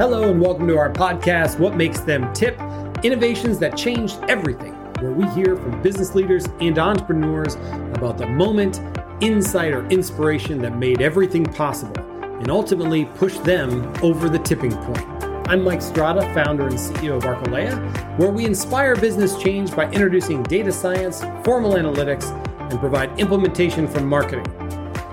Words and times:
Hello, 0.00 0.30
and 0.30 0.40
welcome 0.40 0.66
to 0.66 0.78
our 0.78 0.90
podcast, 0.90 1.58
What 1.58 1.76
Makes 1.76 2.00
Them 2.00 2.32
Tip 2.32 2.58
Innovations 3.04 3.58
That 3.58 3.76
Changed 3.76 4.18
Everything, 4.30 4.72
where 5.02 5.10
we 5.10 5.28
hear 5.34 5.56
from 5.56 5.82
business 5.82 6.14
leaders 6.14 6.46
and 6.58 6.78
entrepreneurs 6.78 7.56
about 7.92 8.16
the 8.16 8.26
moment, 8.26 8.80
insight, 9.20 9.74
or 9.74 9.86
inspiration 9.88 10.62
that 10.62 10.78
made 10.78 11.02
everything 11.02 11.44
possible 11.44 12.00
and 12.22 12.50
ultimately 12.50 13.04
pushed 13.16 13.44
them 13.44 13.92
over 14.02 14.30
the 14.30 14.38
tipping 14.38 14.74
point. 14.74 15.06
I'm 15.50 15.62
Mike 15.62 15.82
Strada, 15.82 16.22
founder 16.32 16.68
and 16.68 16.78
CEO 16.78 17.18
of 17.18 17.24
Arcalea, 17.24 17.76
where 18.18 18.30
we 18.30 18.46
inspire 18.46 18.96
business 18.96 19.36
change 19.36 19.76
by 19.76 19.84
introducing 19.90 20.42
data 20.44 20.72
science, 20.72 21.20
formal 21.44 21.74
analytics, 21.74 22.30
and 22.70 22.80
provide 22.80 23.20
implementation 23.20 23.86
from 23.86 24.06
marketing. 24.06 24.46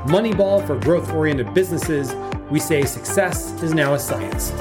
Moneyball 0.05 0.66
for 0.66 0.80
growth 0.80 1.12
oriented 1.12 1.54
businesses, 1.54 2.16
we 2.49 2.62
say 2.62 2.85
success 2.85 3.52
is 3.62 3.73
now 3.73 3.94
a 3.94 3.99
science. 3.99 4.54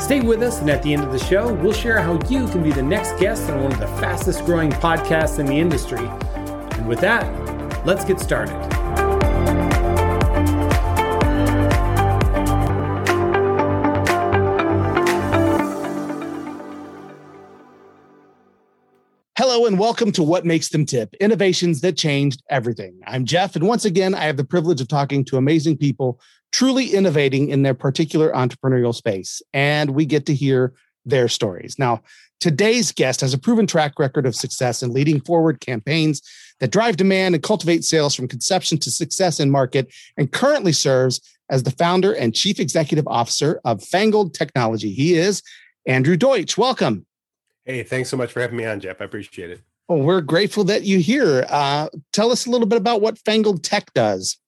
Stay 0.00 0.20
with 0.20 0.42
us, 0.42 0.60
and 0.60 0.70
at 0.70 0.82
the 0.82 0.92
end 0.92 1.02
of 1.02 1.10
the 1.10 1.18
show, 1.18 1.52
we'll 1.52 1.72
share 1.72 2.00
how 2.00 2.14
you 2.28 2.46
can 2.48 2.62
be 2.62 2.70
the 2.70 2.82
next 2.82 3.18
guest 3.18 3.50
on 3.50 3.62
one 3.62 3.72
of 3.72 3.80
the 3.80 3.86
fastest 3.86 4.44
growing 4.44 4.70
podcasts 4.70 5.38
in 5.38 5.46
the 5.46 5.58
industry. 5.58 6.06
And 6.76 6.86
with 6.86 7.00
that, 7.00 7.24
let's 7.86 8.04
get 8.04 8.20
started. 8.20 8.75
Hello 19.56 19.66
and 19.66 19.78
welcome 19.78 20.12
to 20.12 20.22
What 20.22 20.44
Makes 20.44 20.68
Them 20.68 20.84
Tip 20.84 21.14
Innovations 21.14 21.80
that 21.80 21.96
Changed 21.96 22.42
Everything. 22.50 23.00
I'm 23.06 23.24
Jeff, 23.24 23.56
and 23.56 23.66
once 23.66 23.86
again, 23.86 24.14
I 24.14 24.24
have 24.24 24.36
the 24.36 24.44
privilege 24.44 24.82
of 24.82 24.88
talking 24.88 25.24
to 25.24 25.38
amazing 25.38 25.78
people 25.78 26.20
truly 26.52 26.88
innovating 26.88 27.48
in 27.48 27.62
their 27.62 27.72
particular 27.72 28.30
entrepreneurial 28.32 28.94
space. 28.94 29.40
And 29.54 29.92
we 29.92 30.04
get 30.04 30.26
to 30.26 30.34
hear 30.34 30.74
their 31.06 31.26
stories. 31.26 31.78
Now, 31.78 32.02
today's 32.38 32.92
guest 32.92 33.22
has 33.22 33.32
a 33.32 33.38
proven 33.38 33.66
track 33.66 33.98
record 33.98 34.26
of 34.26 34.34
success 34.36 34.82
in 34.82 34.92
leading 34.92 35.22
forward 35.22 35.60
campaigns 35.60 36.20
that 36.60 36.70
drive 36.70 36.98
demand 36.98 37.34
and 37.34 37.42
cultivate 37.42 37.82
sales 37.82 38.14
from 38.14 38.28
conception 38.28 38.76
to 38.80 38.90
success 38.90 39.40
in 39.40 39.50
market, 39.50 39.90
and 40.18 40.32
currently 40.32 40.72
serves 40.72 41.18
as 41.48 41.62
the 41.62 41.70
founder 41.70 42.12
and 42.12 42.34
chief 42.34 42.60
executive 42.60 43.08
officer 43.08 43.58
of 43.64 43.82
Fangled 43.82 44.34
Technology. 44.34 44.92
He 44.92 45.14
is 45.14 45.42
Andrew 45.86 46.18
Deutsch. 46.18 46.58
Welcome. 46.58 47.06
Hey, 47.66 47.82
thanks 47.82 48.08
so 48.08 48.16
much 48.16 48.32
for 48.32 48.40
having 48.40 48.56
me 48.56 48.64
on, 48.64 48.78
Jeff. 48.78 49.00
I 49.00 49.04
appreciate 49.04 49.50
it. 49.50 49.60
Well, 49.88 49.98
we're 49.98 50.20
grateful 50.20 50.62
that 50.64 50.84
you're 50.84 51.00
here. 51.00 51.44
Uh, 51.48 51.88
tell 52.12 52.30
us 52.30 52.46
a 52.46 52.50
little 52.50 52.66
bit 52.66 52.78
about 52.78 53.00
what 53.00 53.18
Fangled 53.18 53.64
Tech 53.64 53.92
does. 53.92 54.38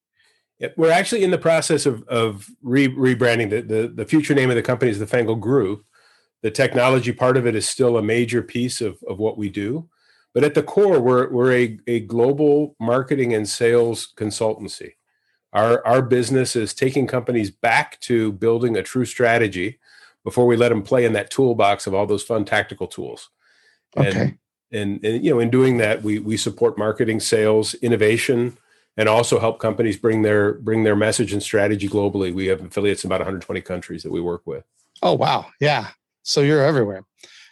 We're 0.76 0.92
actually 0.92 1.24
in 1.24 1.32
the 1.32 1.38
process 1.38 1.84
of, 1.84 2.02
of 2.04 2.48
re- 2.62 2.88
rebranding. 2.88 3.50
The, 3.50 3.62
the, 3.62 3.88
the 3.88 4.04
future 4.04 4.34
name 4.34 4.50
of 4.50 4.56
the 4.56 4.62
company 4.62 4.90
is 4.90 4.98
the 5.00 5.06
Fangled 5.06 5.40
Group. 5.40 5.84
The 6.42 6.50
technology 6.52 7.12
part 7.12 7.36
of 7.36 7.46
it 7.46 7.56
is 7.56 7.68
still 7.68 7.96
a 7.96 8.02
major 8.02 8.42
piece 8.42 8.80
of, 8.80 8.98
of 9.08 9.18
what 9.18 9.36
we 9.36 9.48
do. 9.50 9.88
But 10.32 10.44
at 10.44 10.54
the 10.54 10.62
core, 10.62 11.00
we're, 11.00 11.28
we're 11.30 11.52
a, 11.52 11.78
a 11.88 12.00
global 12.00 12.76
marketing 12.78 13.34
and 13.34 13.48
sales 13.48 14.12
consultancy. 14.16 14.92
Our, 15.52 15.84
our 15.86 16.02
business 16.02 16.54
is 16.54 16.74
taking 16.74 17.08
companies 17.08 17.50
back 17.50 17.98
to 18.00 18.32
building 18.32 18.76
a 18.76 18.82
true 18.82 19.04
strategy 19.04 19.78
before 20.24 20.46
we 20.46 20.56
let 20.56 20.70
them 20.70 20.82
play 20.82 21.04
in 21.04 21.12
that 21.14 21.30
toolbox 21.30 21.86
of 21.86 21.94
all 21.94 22.06
those 22.06 22.22
fun 22.22 22.44
tactical 22.44 22.86
tools. 22.86 23.30
Okay. 23.96 24.08
And, 24.08 24.38
and, 24.70 25.04
and 25.04 25.24
you 25.24 25.30
know, 25.30 25.40
in 25.40 25.50
doing 25.50 25.78
that, 25.78 26.02
we, 26.02 26.18
we 26.18 26.36
support 26.36 26.76
marketing, 26.76 27.20
sales, 27.20 27.74
innovation, 27.74 28.58
and 28.98 29.08
also 29.08 29.38
help 29.38 29.60
companies 29.60 29.96
bring 29.96 30.22
their 30.22 30.54
bring 30.54 30.82
their 30.82 30.96
message 30.96 31.32
and 31.32 31.42
strategy 31.42 31.88
globally. 31.88 32.34
We 32.34 32.46
have 32.46 32.60
affiliates 32.62 33.04
in 33.04 33.08
about 33.08 33.20
120 33.20 33.60
countries 33.62 34.02
that 34.02 34.10
we 34.10 34.20
work 34.20 34.42
with. 34.44 34.64
Oh 35.00 35.14
wow, 35.14 35.46
yeah. 35.60 35.88
So 36.24 36.42
you're 36.42 36.64
everywhere, 36.64 37.04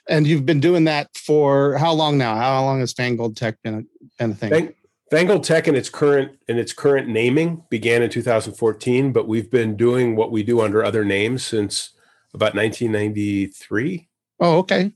and 0.09 0.27
you've 0.27 0.45
been 0.45 0.61
doing 0.61 0.85
that 0.85 1.09
for 1.17 1.79
how 1.79 1.93
long 1.93 2.19
now? 2.19 2.35
How 2.35 2.63
long 2.65 2.81
has 2.81 2.93
Fangled 2.93 3.37
Tech 3.37 3.63
been 3.63 3.75
a, 3.75 3.83
been 4.19 4.33
a 4.33 4.35
thing? 4.35 4.51
Fang, 4.51 4.75
Fangled 5.11 5.45
Tech 5.45 5.69
in 5.69 5.77
its 5.77 5.89
current 5.89 6.37
in 6.49 6.59
its 6.59 6.73
current 6.73 7.09
naming 7.09 7.63
began 7.71 8.03
in 8.03 8.11
2014, 8.11 9.13
but 9.13 9.29
we've 9.29 9.51
been 9.51 9.77
doing 9.77 10.17
what 10.17 10.33
we 10.33 10.43
do 10.43 10.61
under 10.61 10.85
other 10.85 11.05
names 11.05 11.45
since 11.45 11.91
about 12.37 12.55
1993. 12.55 14.09
Oh, 14.41 14.59
okay. 14.59 14.93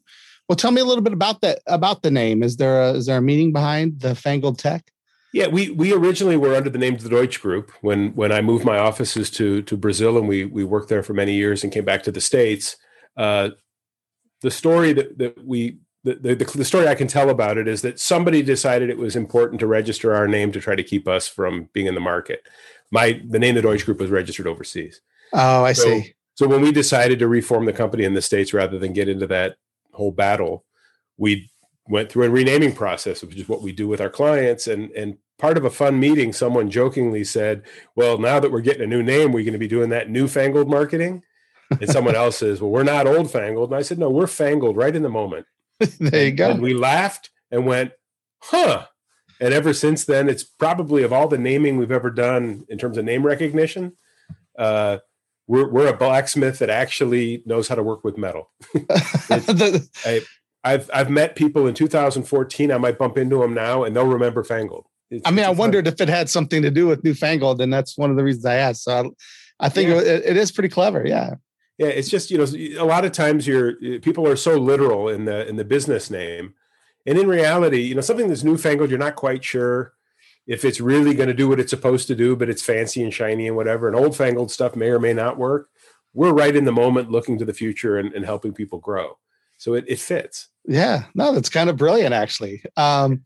Well, 0.48 0.56
tell 0.56 0.70
me 0.70 0.80
a 0.80 0.84
little 0.84 1.02
bit 1.02 1.12
about 1.12 1.40
that 1.40 1.60
about 1.66 2.02
the 2.02 2.10
name. 2.10 2.42
Is 2.42 2.56
there 2.56 2.82
a 2.82 2.92
is 2.92 3.06
there 3.06 3.18
a 3.18 3.22
meaning 3.22 3.52
behind 3.52 4.00
the 4.00 4.14
Fangled 4.14 4.58
Tech? 4.58 4.90
Yeah, 5.32 5.46
we 5.46 5.70
we 5.70 5.92
originally 5.92 6.36
were 6.36 6.54
under 6.54 6.70
the 6.70 6.78
name 6.78 6.94
of 6.94 7.02
the 7.02 7.08
Deutsch 7.08 7.40
Group 7.40 7.70
when 7.80 8.10
when 8.14 8.32
I 8.32 8.40
moved 8.40 8.64
my 8.64 8.78
offices 8.78 9.30
to 9.32 9.62
to 9.62 9.76
Brazil 9.76 10.18
and 10.18 10.28
we 10.28 10.44
we 10.44 10.64
worked 10.64 10.88
there 10.88 11.02
for 11.02 11.14
many 11.14 11.34
years 11.34 11.62
and 11.62 11.72
came 11.72 11.84
back 11.84 12.02
to 12.04 12.12
the 12.12 12.20
states. 12.20 12.76
Uh, 13.16 13.50
the 14.42 14.50
story 14.50 14.92
that 14.92 15.18
that 15.18 15.44
we 15.44 15.78
the, 16.02 16.14
the, 16.14 16.34
the 16.34 16.64
story 16.64 16.88
I 16.88 16.94
can 16.94 17.08
tell 17.08 17.30
about 17.30 17.58
it 17.58 17.68
is 17.68 17.82
that 17.82 18.00
somebody 18.00 18.42
decided 18.42 18.88
it 18.88 18.96
was 18.96 19.14
important 19.14 19.60
to 19.60 19.66
register 19.66 20.14
our 20.14 20.26
name 20.26 20.50
to 20.52 20.60
try 20.60 20.74
to 20.74 20.82
keep 20.82 21.06
us 21.06 21.28
from 21.28 21.68
being 21.74 21.86
in 21.86 21.94
the 21.94 22.00
market. 22.00 22.42
My 22.90 23.20
the 23.24 23.38
name 23.38 23.56
of 23.56 23.62
the 23.62 23.68
Deutsch 23.68 23.84
Group 23.84 24.00
was 24.00 24.10
registered 24.10 24.48
overseas. 24.48 25.00
Oh, 25.32 25.64
I 25.64 25.74
so, 25.74 25.84
see. 25.84 26.14
So 26.40 26.48
when 26.48 26.62
we 26.62 26.72
decided 26.72 27.18
to 27.18 27.28
reform 27.28 27.66
the 27.66 27.72
company 27.74 28.04
in 28.04 28.14
the 28.14 28.22
states 28.22 28.54
rather 28.54 28.78
than 28.78 28.94
get 28.94 29.10
into 29.10 29.26
that 29.26 29.56
whole 29.92 30.10
battle, 30.10 30.64
we 31.18 31.50
went 31.86 32.10
through 32.10 32.24
a 32.24 32.30
renaming 32.30 32.72
process, 32.72 33.20
which 33.20 33.36
is 33.36 33.46
what 33.46 33.60
we 33.60 33.72
do 33.72 33.86
with 33.86 34.00
our 34.00 34.08
clients. 34.08 34.66
And 34.66 34.90
and 34.92 35.18
part 35.38 35.58
of 35.58 35.66
a 35.66 35.70
fun 35.70 36.00
meeting, 36.00 36.32
someone 36.32 36.70
jokingly 36.70 37.24
said, 37.24 37.64
"Well, 37.94 38.16
now 38.16 38.40
that 38.40 38.50
we're 38.50 38.62
getting 38.62 38.82
a 38.82 38.86
new 38.86 39.02
name, 39.02 39.32
we're 39.32 39.44
going 39.44 39.52
to 39.52 39.58
be 39.58 39.68
doing 39.68 39.90
that 39.90 40.08
newfangled 40.08 40.70
marketing." 40.70 41.24
And 41.72 41.90
someone 41.90 42.16
else 42.16 42.38
says, 42.38 42.62
"Well, 42.62 42.70
we're 42.70 42.84
not 42.84 43.06
old 43.06 43.30
fangled." 43.30 43.68
And 43.68 43.78
I 43.78 43.82
said, 43.82 43.98
"No, 43.98 44.08
we're 44.08 44.26
fangled 44.26 44.78
right 44.78 44.96
in 44.96 45.02
the 45.02 45.10
moment." 45.10 45.44
there 46.00 46.24
you 46.24 46.32
go. 46.32 46.52
And 46.52 46.62
we 46.62 46.72
laughed 46.72 47.28
and 47.50 47.66
went, 47.66 47.92
"Huh." 48.38 48.86
And 49.42 49.52
ever 49.52 49.74
since 49.74 50.06
then, 50.06 50.30
it's 50.30 50.44
probably 50.44 51.02
of 51.02 51.12
all 51.12 51.28
the 51.28 51.36
naming 51.36 51.76
we've 51.76 51.92
ever 51.92 52.10
done 52.10 52.64
in 52.70 52.78
terms 52.78 52.96
of 52.96 53.04
name 53.04 53.26
recognition, 53.26 53.92
uh, 54.58 55.00
we're 55.50 55.68
we're 55.68 55.88
a 55.88 55.96
blacksmith 55.96 56.60
that 56.60 56.70
actually 56.70 57.42
knows 57.44 57.66
how 57.66 57.74
to 57.74 57.82
work 57.82 58.04
with 58.04 58.16
metal. 58.16 58.52
I, 59.28 60.22
I've 60.62 60.88
I've 60.94 61.10
met 61.10 61.34
people 61.34 61.66
in 61.66 61.74
2014. 61.74 62.70
I 62.70 62.78
might 62.78 62.98
bump 62.98 63.18
into 63.18 63.40
them 63.40 63.52
now, 63.52 63.82
and 63.82 63.96
they'll 63.96 64.06
remember 64.06 64.44
Fangled. 64.44 64.86
It's, 65.10 65.26
I 65.26 65.32
mean, 65.32 65.44
I 65.44 65.50
wondered 65.50 65.88
if 65.88 66.00
it 66.00 66.08
had 66.08 66.30
something 66.30 66.62
to 66.62 66.70
do 66.70 66.86
with 66.86 67.02
Newfangled, 67.02 67.60
and 67.60 67.72
that's 67.72 67.98
one 67.98 68.12
of 68.12 68.16
the 68.16 68.22
reasons 68.22 68.44
I 68.44 68.54
asked. 68.54 68.84
So 68.84 69.12
I, 69.58 69.66
I 69.66 69.68
think 69.68 69.90
yeah. 69.90 69.96
it, 69.96 70.22
it 70.24 70.36
is 70.36 70.52
pretty 70.52 70.68
clever. 70.68 71.04
Yeah. 71.04 71.34
Yeah, 71.78 71.88
it's 71.88 72.10
just 72.10 72.30
you 72.30 72.38
know 72.38 72.44
a 72.80 72.86
lot 72.86 73.04
of 73.04 73.10
times 73.10 73.44
you're 73.44 73.74
people 74.00 74.28
are 74.28 74.36
so 74.36 74.56
literal 74.56 75.08
in 75.08 75.24
the 75.24 75.48
in 75.48 75.56
the 75.56 75.64
business 75.64 76.10
name, 76.10 76.54
and 77.06 77.18
in 77.18 77.26
reality, 77.26 77.80
you 77.80 77.96
know 77.96 78.02
something 78.02 78.28
that's 78.28 78.44
newfangled, 78.44 78.90
you're 78.90 79.00
not 79.00 79.16
quite 79.16 79.42
sure 79.42 79.94
if 80.46 80.64
it's 80.64 80.80
really 80.80 81.14
going 81.14 81.28
to 81.28 81.34
do 81.34 81.48
what 81.48 81.60
it's 81.60 81.70
supposed 81.70 82.08
to 82.08 82.14
do, 82.14 82.36
but 82.36 82.48
it's 82.48 82.62
fancy 82.62 83.02
and 83.02 83.14
shiny 83.14 83.46
and 83.46 83.56
whatever. 83.56 83.86
And 83.86 83.96
old 83.96 84.16
fangled 84.16 84.50
stuff 84.50 84.74
may 84.74 84.88
or 84.88 84.98
may 84.98 85.12
not 85.12 85.38
work. 85.38 85.68
We're 86.12 86.32
right 86.32 86.56
in 86.56 86.64
the 86.64 86.72
moment, 86.72 87.10
looking 87.10 87.38
to 87.38 87.44
the 87.44 87.54
future 87.54 87.98
and, 87.98 88.12
and 88.12 88.24
helping 88.24 88.52
people 88.52 88.78
grow. 88.78 89.18
So 89.58 89.74
it, 89.74 89.84
it 89.86 90.00
fits. 90.00 90.48
Yeah, 90.66 91.04
no, 91.14 91.32
that's 91.32 91.48
kind 91.48 91.70
of 91.70 91.76
brilliant, 91.76 92.14
actually. 92.14 92.62
Um, 92.76 93.22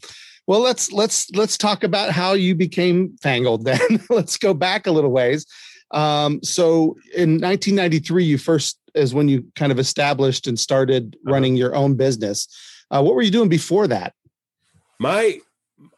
well, 0.46 0.60
let's 0.60 0.92
let's 0.92 1.30
let's 1.30 1.56
talk 1.56 1.84
about 1.84 2.10
how 2.10 2.34
you 2.34 2.54
became 2.54 3.16
Fangled. 3.22 3.64
Then 3.64 3.80
let's 4.10 4.36
go 4.36 4.52
back 4.52 4.86
a 4.86 4.90
little 4.90 5.10
ways. 5.10 5.46
Um, 5.90 6.42
so 6.42 6.96
in 7.14 7.40
1993, 7.40 8.24
you 8.24 8.38
first 8.38 8.78
is 8.94 9.14
when 9.14 9.28
you 9.28 9.46
kind 9.54 9.72
of 9.72 9.78
established 9.78 10.46
and 10.46 10.58
started 10.58 11.16
uh-huh. 11.16 11.32
running 11.32 11.56
your 11.56 11.74
own 11.74 11.94
business. 11.94 12.48
Uh, 12.90 13.02
what 13.02 13.14
were 13.14 13.22
you 13.22 13.30
doing 13.30 13.48
before 13.48 13.86
that? 13.88 14.12
My 14.98 15.40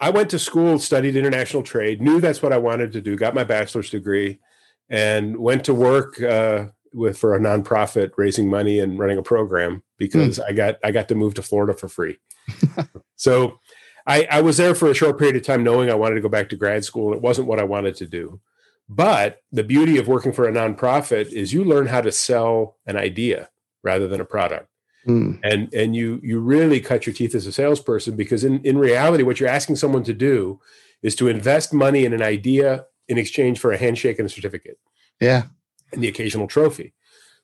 I 0.01 0.11
went 0.11 0.31
to 0.31 0.39
school, 0.39 0.79
studied 0.79 1.17
international 1.17 1.63
trade, 1.63 2.01
knew 2.01 2.21
that's 2.21 2.43
what 2.43 2.53
I 2.53 2.59
wanted 2.59 2.93
to 2.93 3.01
do, 3.01 3.17
got 3.17 3.35
my 3.35 3.45
bachelor's 3.45 3.91
degree, 3.91 4.41
and 4.89 5.37
went 5.37 5.65
to 5.65 5.75
work 5.75 6.21
uh, 6.23 6.67
with 6.93 7.19
for 7.19 7.35
a 7.35 7.41
nonprofit 7.41 8.13
raising 8.17 8.49
money 8.49 8.79
and 8.81 8.99
running 8.99 9.19
a 9.19 9.23
program 9.23 9.83
because 9.99 10.39
mm. 10.39 10.45
I 10.49 10.53
got 10.53 10.77
I 10.83 10.91
got 10.91 11.09
to 11.09 11.15
move 11.15 11.35
to 11.35 11.43
Florida 11.43 11.75
for 11.75 11.89
free. 11.89 12.19
so 13.17 13.59
I, 14.07 14.27
I 14.31 14.41
was 14.41 14.57
there 14.57 14.75
for 14.75 14.91
a 14.91 14.95
short 14.95 15.19
period 15.19 15.37
of 15.37 15.43
time 15.43 15.65
knowing 15.65 15.91
I 15.91 15.95
wanted 15.95 16.15
to 16.15 16.21
go 16.21 16.29
back 16.29 16.49
to 16.51 16.57
grad 16.57 16.85
school 16.85 17.13
it 17.13 17.21
wasn't 17.21 17.49
what 17.49 17.61
I 17.61 17.65
wanted 17.65 17.97
to 17.97 18.07
do. 18.07 18.41
But 18.89 19.41
the 19.51 19.65
beauty 19.65 19.99
of 19.99 20.07
working 20.07 20.33
for 20.33 20.47
a 20.47 20.53
nonprofit 20.53 21.33
is 21.33 21.53
you 21.53 21.65
learn 21.65 21.87
how 21.87 22.01
to 22.01 22.13
sell 22.13 22.77
an 22.87 22.97
idea 22.97 23.51
rather 23.83 24.07
than 24.07 24.21
a 24.21 24.25
product. 24.25 24.69
Mm. 25.07 25.39
And 25.45 25.73
and 25.73 25.95
you 25.95 26.21
you 26.23 26.41
really 26.41 26.81
cut 26.81 27.07
your 27.07 27.15
teeth 27.15 27.35
as 27.35 27.47
a 27.47 27.53
salesperson 27.53 28.17
because 28.17 28.45
in, 28.45 28.61
in 28.63 28.77
reality, 28.77 29.23
what 29.23 29.39
you're 29.39 29.49
asking 29.49 29.77
someone 29.77 30.03
to 30.05 30.13
do 30.13 30.61
is 31.03 31.15
to 31.17 31.29
invest 31.29 31.73
money 31.73 32.05
in 32.05 32.13
an 32.13 32.23
idea 32.23 32.87
in 33.09 33.19
exchange 33.19 33.61
for 33.61 33.73
a 33.73 33.79
handshake 33.79 34.19
and 34.19 34.27
a 34.27 34.33
certificate. 34.33 34.79
Yeah. 35.21 35.45
And 35.93 36.03
the 36.03 36.09
occasional 36.09 36.49
trophy. 36.49 36.93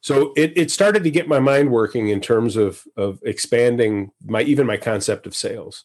So 0.01 0.33
it, 0.37 0.53
it 0.57 0.71
started 0.73 1.05
to 1.05 1.11
get 1.11 1.29
my 1.29 1.39
mind 1.39 1.71
working 1.71 2.09
in 2.09 2.21
terms 2.21 2.57
of 2.57 2.83
of 2.97 3.21
expanding 3.23 4.11
my 4.25 4.43
even 4.43 4.67
my 4.67 4.77
concept 4.77 5.27
of 5.27 5.35
sales. 5.35 5.85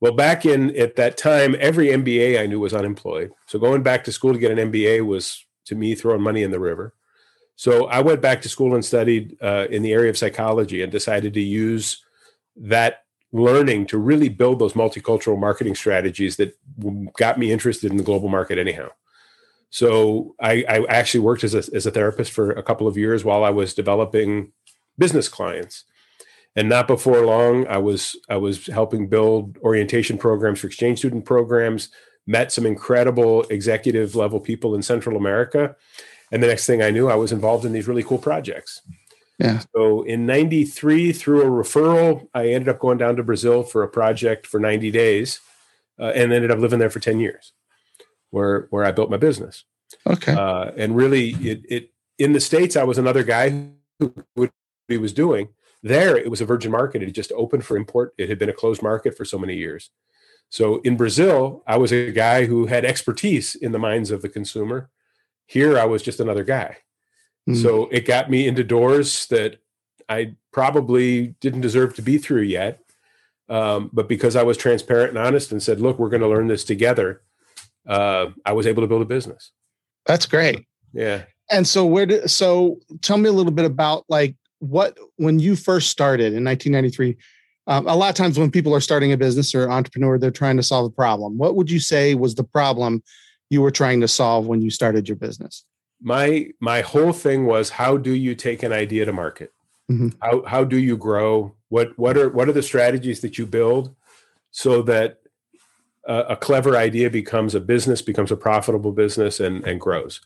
Well, 0.00 0.12
back 0.12 0.44
in 0.44 0.76
at 0.76 0.96
that 0.96 1.16
time, 1.16 1.56
every 1.58 1.88
MBA 1.88 2.40
I 2.40 2.46
knew 2.46 2.60
was 2.60 2.74
unemployed. 2.74 3.32
So 3.46 3.58
going 3.58 3.82
back 3.82 4.04
to 4.04 4.12
school 4.12 4.32
to 4.32 4.38
get 4.38 4.56
an 4.56 4.70
MBA 4.70 5.04
was 5.04 5.44
to 5.64 5.74
me 5.74 5.94
throwing 5.94 6.22
money 6.22 6.42
in 6.42 6.50
the 6.50 6.60
river. 6.60 6.94
So 7.58 7.86
I 7.86 8.02
went 8.02 8.20
back 8.22 8.40
to 8.42 8.48
school 8.48 8.76
and 8.76 8.84
studied 8.84 9.36
uh, 9.42 9.66
in 9.68 9.82
the 9.82 9.92
area 9.92 10.10
of 10.10 10.16
psychology 10.16 10.80
and 10.80 10.92
decided 10.92 11.34
to 11.34 11.40
use 11.40 12.04
that 12.54 13.02
learning 13.32 13.86
to 13.86 13.98
really 13.98 14.28
build 14.28 14.60
those 14.60 14.74
multicultural 14.74 15.36
marketing 15.36 15.74
strategies 15.74 16.36
that 16.36 16.56
got 17.18 17.36
me 17.36 17.50
interested 17.50 17.90
in 17.90 17.96
the 17.96 18.04
global 18.04 18.28
market 18.28 18.58
anyhow. 18.58 18.88
So 19.70 20.36
I, 20.40 20.64
I 20.68 20.84
actually 20.88 21.18
worked 21.18 21.42
as 21.42 21.52
a, 21.52 21.64
as 21.74 21.84
a 21.84 21.90
therapist 21.90 22.30
for 22.30 22.52
a 22.52 22.62
couple 22.62 22.86
of 22.86 22.96
years 22.96 23.24
while 23.24 23.42
I 23.42 23.50
was 23.50 23.74
developing 23.74 24.52
business 24.96 25.28
clients. 25.28 25.82
And 26.54 26.68
not 26.68 26.86
before 26.86 27.26
long, 27.26 27.66
I 27.66 27.78
was 27.78 28.14
I 28.28 28.36
was 28.36 28.68
helping 28.68 29.08
build 29.08 29.58
orientation 29.58 30.16
programs 30.16 30.60
for 30.60 30.68
exchange 30.68 31.00
student 31.00 31.24
programs. 31.24 31.88
Met 32.24 32.52
some 32.52 32.66
incredible 32.66 33.42
executive 33.50 34.14
level 34.14 34.38
people 34.38 34.76
in 34.76 34.82
Central 34.82 35.16
America, 35.16 35.74
and 36.30 36.42
the 36.42 36.46
next 36.46 36.66
thing 36.66 36.82
I 36.82 36.90
knew, 36.90 37.08
I 37.08 37.14
was 37.14 37.32
involved 37.32 37.64
in 37.64 37.72
these 37.72 37.88
really 37.88 38.02
cool 38.02 38.18
projects. 38.18 38.82
Yeah. 39.38 39.62
So 39.74 40.02
in 40.02 40.26
93, 40.26 41.12
through 41.12 41.42
a 41.42 41.64
referral, 41.64 42.28
I 42.34 42.48
ended 42.48 42.68
up 42.68 42.80
going 42.80 42.98
down 42.98 43.16
to 43.16 43.22
Brazil 43.22 43.62
for 43.62 43.82
a 43.82 43.88
project 43.88 44.46
for 44.46 44.58
90 44.58 44.90
days 44.90 45.40
uh, 45.98 46.12
and 46.14 46.32
ended 46.32 46.50
up 46.50 46.58
living 46.58 46.80
there 46.80 46.90
for 46.90 47.00
10 47.00 47.20
years 47.20 47.52
where, 48.30 48.66
where 48.70 48.84
I 48.84 48.90
built 48.90 49.10
my 49.10 49.16
business. 49.16 49.64
Okay. 50.06 50.32
Uh, 50.32 50.72
and 50.76 50.96
really, 50.96 51.30
it, 51.30 51.62
it 51.68 51.90
in 52.18 52.32
the 52.32 52.40
States, 52.40 52.76
I 52.76 52.84
was 52.84 52.98
another 52.98 53.22
guy 53.22 53.50
who 53.98 54.14
what 54.34 54.50
he 54.88 54.98
was 54.98 55.12
doing. 55.12 55.48
There, 55.82 56.16
it 56.16 56.30
was 56.30 56.40
a 56.40 56.46
virgin 56.46 56.72
market. 56.72 57.02
It 57.02 57.06
had 57.06 57.14
just 57.14 57.32
opened 57.32 57.64
for 57.64 57.76
import. 57.76 58.12
It 58.18 58.28
had 58.28 58.38
been 58.38 58.48
a 58.48 58.54
closed 58.54 58.82
market 58.82 59.16
for 59.16 59.24
so 59.24 59.38
many 59.38 59.54
years. 59.54 59.90
So 60.50 60.78
in 60.78 60.96
Brazil, 60.96 61.62
I 61.66 61.76
was 61.76 61.92
a 61.92 62.10
guy 62.10 62.46
who 62.46 62.66
had 62.66 62.84
expertise 62.84 63.54
in 63.54 63.72
the 63.72 63.78
minds 63.78 64.10
of 64.10 64.22
the 64.22 64.28
consumer. 64.28 64.90
Here, 65.48 65.78
I 65.78 65.86
was 65.86 66.02
just 66.02 66.20
another 66.20 66.44
guy. 66.44 66.76
Mm. 67.48 67.60
So 67.62 67.88
it 67.90 68.06
got 68.06 68.30
me 68.30 68.46
into 68.46 68.62
doors 68.62 69.26
that 69.28 69.56
I 70.08 70.34
probably 70.52 71.28
didn't 71.40 71.62
deserve 71.62 71.94
to 71.94 72.02
be 72.02 72.18
through 72.18 72.42
yet. 72.42 72.80
Um, 73.48 73.90
but 73.92 74.08
because 74.08 74.36
I 74.36 74.42
was 74.42 74.58
transparent 74.58 75.10
and 75.10 75.18
honest 75.18 75.50
and 75.50 75.62
said, 75.62 75.80
look, 75.80 75.98
we're 75.98 76.10
going 76.10 76.20
to 76.20 76.28
learn 76.28 76.48
this 76.48 76.64
together, 76.64 77.22
uh, 77.86 78.26
I 78.44 78.52
was 78.52 78.66
able 78.66 78.82
to 78.82 78.86
build 78.86 79.00
a 79.00 79.06
business. 79.06 79.52
That's 80.04 80.26
great. 80.26 80.66
Yeah. 80.92 81.22
And 81.50 81.66
so 81.66 81.86
where 81.86 82.04
did, 82.04 82.30
so 82.30 82.78
tell 83.00 83.16
me 83.16 83.30
a 83.30 83.32
little 83.32 83.52
bit 83.52 83.64
about 83.64 84.04
like 84.10 84.36
what, 84.58 84.98
when 85.16 85.38
you 85.38 85.56
first 85.56 85.90
started 85.90 86.34
in 86.34 86.44
1993, 86.44 87.16
um, 87.68 87.86
a 87.86 87.96
lot 87.96 88.10
of 88.10 88.14
times 88.14 88.38
when 88.38 88.50
people 88.50 88.74
are 88.74 88.80
starting 88.80 89.12
a 89.12 89.16
business 89.16 89.54
or 89.54 89.70
entrepreneur, 89.70 90.18
they're 90.18 90.30
trying 90.30 90.58
to 90.58 90.62
solve 90.62 90.86
a 90.86 90.94
problem. 90.94 91.38
What 91.38 91.56
would 91.56 91.70
you 91.70 91.80
say 91.80 92.14
was 92.14 92.34
the 92.34 92.44
problem 92.44 93.02
you 93.50 93.62
were 93.62 93.70
trying 93.70 94.00
to 94.00 94.08
solve 94.08 94.46
when 94.46 94.60
you 94.60 94.70
started 94.70 95.08
your 95.08 95.16
business? 95.16 95.64
my 96.00 96.48
my 96.60 96.80
whole 96.80 97.12
thing 97.12 97.46
was 97.46 97.70
how 97.70 97.96
do 97.96 98.12
you 98.12 98.34
take 98.34 98.62
an 98.62 98.72
idea 98.72 99.04
to 99.04 99.12
market 99.12 99.52
mm-hmm. 99.90 100.08
how 100.20 100.44
how 100.44 100.64
do 100.64 100.78
you 100.78 100.96
grow 100.96 101.54
what 101.68 101.96
what 101.98 102.16
are 102.16 102.28
what 102.28 102.48
are 102.48 102.52
the 102.52 102.62
strategies 102.62 103.20
that 103.20 103.38
you 103.38 103.46
build 103.46 103.94
so 104.50 104.82
that 104.82 105.18
a, 106.06 106.18
a 106.20 106.36
clever 106.36 106.76
idea 106.76 107.10
becomes 107.10 107.54
a 107.54 107.60
business 107.60 108.00
becomes 108.00 108.30
a 108.30 108.36
profitable 108.36 108.92
business 108.92 109.40
and 109.40 109.64
and 109.64 109.80
grows 109.80 110.20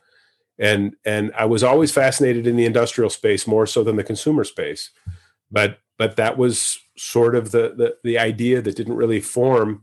and 0.59 0.95
and 1.05 1.33
i 1.37 1.45
was 1.45 1.63
always 1.63 1.91
fascinated 1.91 2.47
in 2.47 2.57
the 2.57 2.67
industrial 2.67 3.11
space 3.11 3.47
more 3.47 3.67
so 3.67 3.83
than 3.83 3.97
the 3.97 4.05
consumer 4.05 4.45
space 4.45 4.91
but 5.51 5.79
but 5.97 6.17
that 6.17 6.37
was 6.37 6.79
sort 6.99 7.35
of 7.35 7.51
the 7.51 7.75
the, 7.77 7.97
the 8.05 8.19
idea 8.19 8.61
that 8.61 8.77
didn't 8.77 8.97
really 8.97 9.21
form 9.21 9.83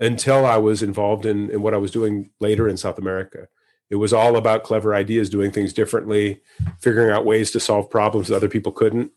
until 0.00 0.46
i 0.46 0.56
was 0.56 0.82
involved 0.82 1.26
in 1.26 1.50
in 1.50 1.62
what 1.62 1.74
i 1.74 1.78
was 1.78 1.90
doing 1.90 2.30
later 2.40 2.68
in 2.68 2.76
south 2.76 2.98
america 2.98 3.48
it 3.90 3.96
was 3.96 4.12
all 4.12 4.36
about 4.36 4.64
clever 4.64 4.94
ideas, 4.94 5.30
doing 5.30 5.50
things 5.50 5.72
differently, 5.72 6.40
figuring 6.80 7.10
out 7.10 7.24
ways 7.24 7.50
to 7.52 7.60
solve 7.60 7.90
problems 7.90 8.28
that 8.28 8.36
other 8.36 8.48
people 8.48 8.72
couldn't. 8.72 9.12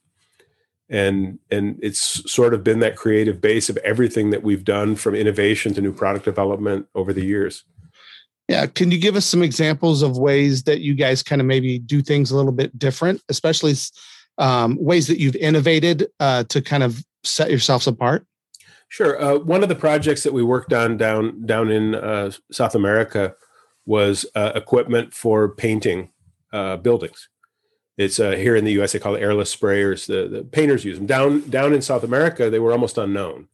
And 0.89 1.39
and 1.49 1.79
it's 1.81 2.31
sort 2.31 2.53
of 2.53 2.63
been 2.63 2.79
that 2.79 2.97
creative 2.97 3.39
base 3.39 3.69
of 3.69 3.77
everything 3.77 4.29
that 4.31 4.43
we've 4.43 4.63
done 4.63 4.95
from 4.95 5.15
innovation 5.15 5.73
to 5.73 5.81
new 5.81 5.93
product 5.93 6.25
development 6.25 6.87
over 6.95 7.13
the 7.13 7.23
years. 7.23 7.63
Yeah, 8.49 8.65
can 8.65 8.91
you 8.91 8.97
give 8.97 9.15
us 9.15 9.25
some 9.25 9.41
examples 9.43 10.01
of 10.01 10.17
ways 10.17 10.63
that 10.63 10.81
you 10.81 10.93
guys 10.93 11.23
kind 11.23 11.39
of 11.39 11.47
maybe 11.47 11.79
do 11.79 12.01
things 12.01 12.31
a 12.31 12.35
little 12.35 12.51
bit 12.51 12.77
different, 12.77 13.21
especially 13.29 13.73
um, 14.37 14.77
ways 14.81 15.07
that 15.07 15.19
you've 15.19 15.37
innovated 15.37 16.07
uh, 16.19 16.43
to 16.45 16.61
kind 16.61 16.83
of 16.83 17.01
set 17.23 17.49
yourselves 17.49 17.87
apart? 17.87 18.25
Sure. 18.91 19.23
Uh, 19.23 19.37
one 19.37 19.63
of 19.63 19.69
the 19.69 19.75
projects 19.75 20.23
that 20.23 20.33
we 20.33 20.43
worked 20.43 20.73
on 20.73 20.97
down 20.97 21.45
down 21.45 21.71
in 21.71 21.95
uh, 21.95 22.29
South 22.51 22.75
America 22.75 23.33
was 23.85 24.25
uh, 24.35 24.51
equipment 24.53 25.13
for 25.13 25.55
painting 25.55 26.09
uh, 26.51 26.75
buildings. 26.75 27.29
It's 27.97 28.19
uh, 28.19 28.31
here 28.31 28.57
in 28.57 28.65
the 28.65 28.73
U.S. 28.73 28.91
They 28.91 28.99
call 28.99 29.15
it 29.15 29.21
airless 29.21 29.55
sprayers. 29.55 30.07
The, 30.07 30.27
the 30.27 30.43
painters 30.43 30.83
use 30.83 30.97
them. 30.97 31.07
Down 31.07 31.49
down 31.49 31.71
in 31.71 31.81
South 31.81 32.03
America, 32.03 32.49
they 32.49 32.59
were 32.59 32.73
almost 32.73 32.97
unknown. 32.97 33.47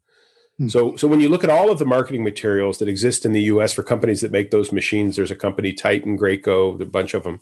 Hmm. 0.58 0.70
So 0.70 0.96
so 0.96 1.08
when 1.08 1.20
you 1.20 1.30
look 1.30 1.44
at 1.44 1.52
all 1.52 1.70
of 1.70 1.78
the 1.78 1.86
marketing 1.86 2.24
materials 2.24 2.80
that 2.80 2.90
exist 2.90 3.24
in 3.24 3.32
the 3.32 3.44
U.S. 3.44 3.74
for 3.74 3.84
companies 3.84 4.22
that 4.22 4.32
make 4.32 4.50
those 4.50 4.72
machines, 4.72 5.16
there's 5.16 5.30
a 5.30 5.36
company 5.36 5.72
Titan, 5.72 6.18
Graco, 6.18 6.82
a 6.82 6.86
bunch 6.86 7.14
of 7.14 7.22
them. 7.22 7.42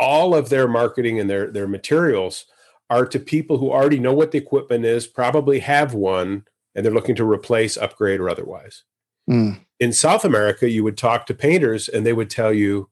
All 0.00 0.34
of 0.34 0.48
their 0.48 0.66
marketing 0.66 1.20
and 1.20 1.30
their 1.30 1.48
their 1.52 1.68
materials 1.68 2.46
are 2.90 3.06
to 3.06 3.20
people 3.20 3.58
who 3.58 3.70
already 3.70 4.00
know 4.00 4.12
what 4.14 4.32
the 4.32 4.38
equipment 4.38 4.84
is, 4.84 5.06
probably 5.06 5.60
have 5.60 5.94
one, 5.94 6.44
and 6.74 6.84
they're 6.84 6.92
looking 6.92 7.14
to 7.16 7.30
replace, 7.30 7.76
upgrade, 7.76 8.20
or 8.20 8.28
otherwise. 8.28 8.84
Mm. 9.28 9.60
In 9.80 9.92
South 9.92 10.24
America, 10.24 10.68
you 10.68 10.84
would 10.84 10.96
talk 10.96 11.26
to 11.26 11.34
painters 11.34 11.88
and 11.88 12.04
they 12.04 12.12
would 12.12 12.30
tell 12.30 12.52
you, 12.52 12.90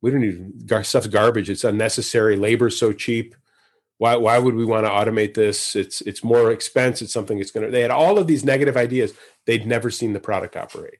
we 0.00 0.10
don't 0.10 0.20
need 0.20 0.86
stuff's 0.86 1.08
garbage. 1.08 1.50
It's 1.50 1.64
unnecessary. 1.64 2.36
Labor's 2.36 2.78
so 2.78 2.92
cheap. 2.92 3.34
Why, 3.98 4.14
why 4.14 4.38
would 4.38 4.54
we 4.54 4.64
want 4.64 4.86
to 4.86 4.90
automate 4.90 5.34
this? 5.34 5.74
It's 5.74 6.00
it's 6.02 6.22
more 6.22 6.52
expense. 6.52 7.02
It's 7.02 7.12
something 7.12 7.40
it's 7.40 7.50
going 7.50 7.66
to. 7.66 7.72
They 7.72 7.80
had 7.80 7.90
all 7.90 8.16
of 8.16 8.28
these 8.28 8.44
negative 8.44 8.76
ideas. 8.76 9.12
They'd 9.44 9.66
never 9.66 9.90
seen 9.90 10.12
the 10.12 10.20
product 10.20 10.56
operate. 10.56 10.98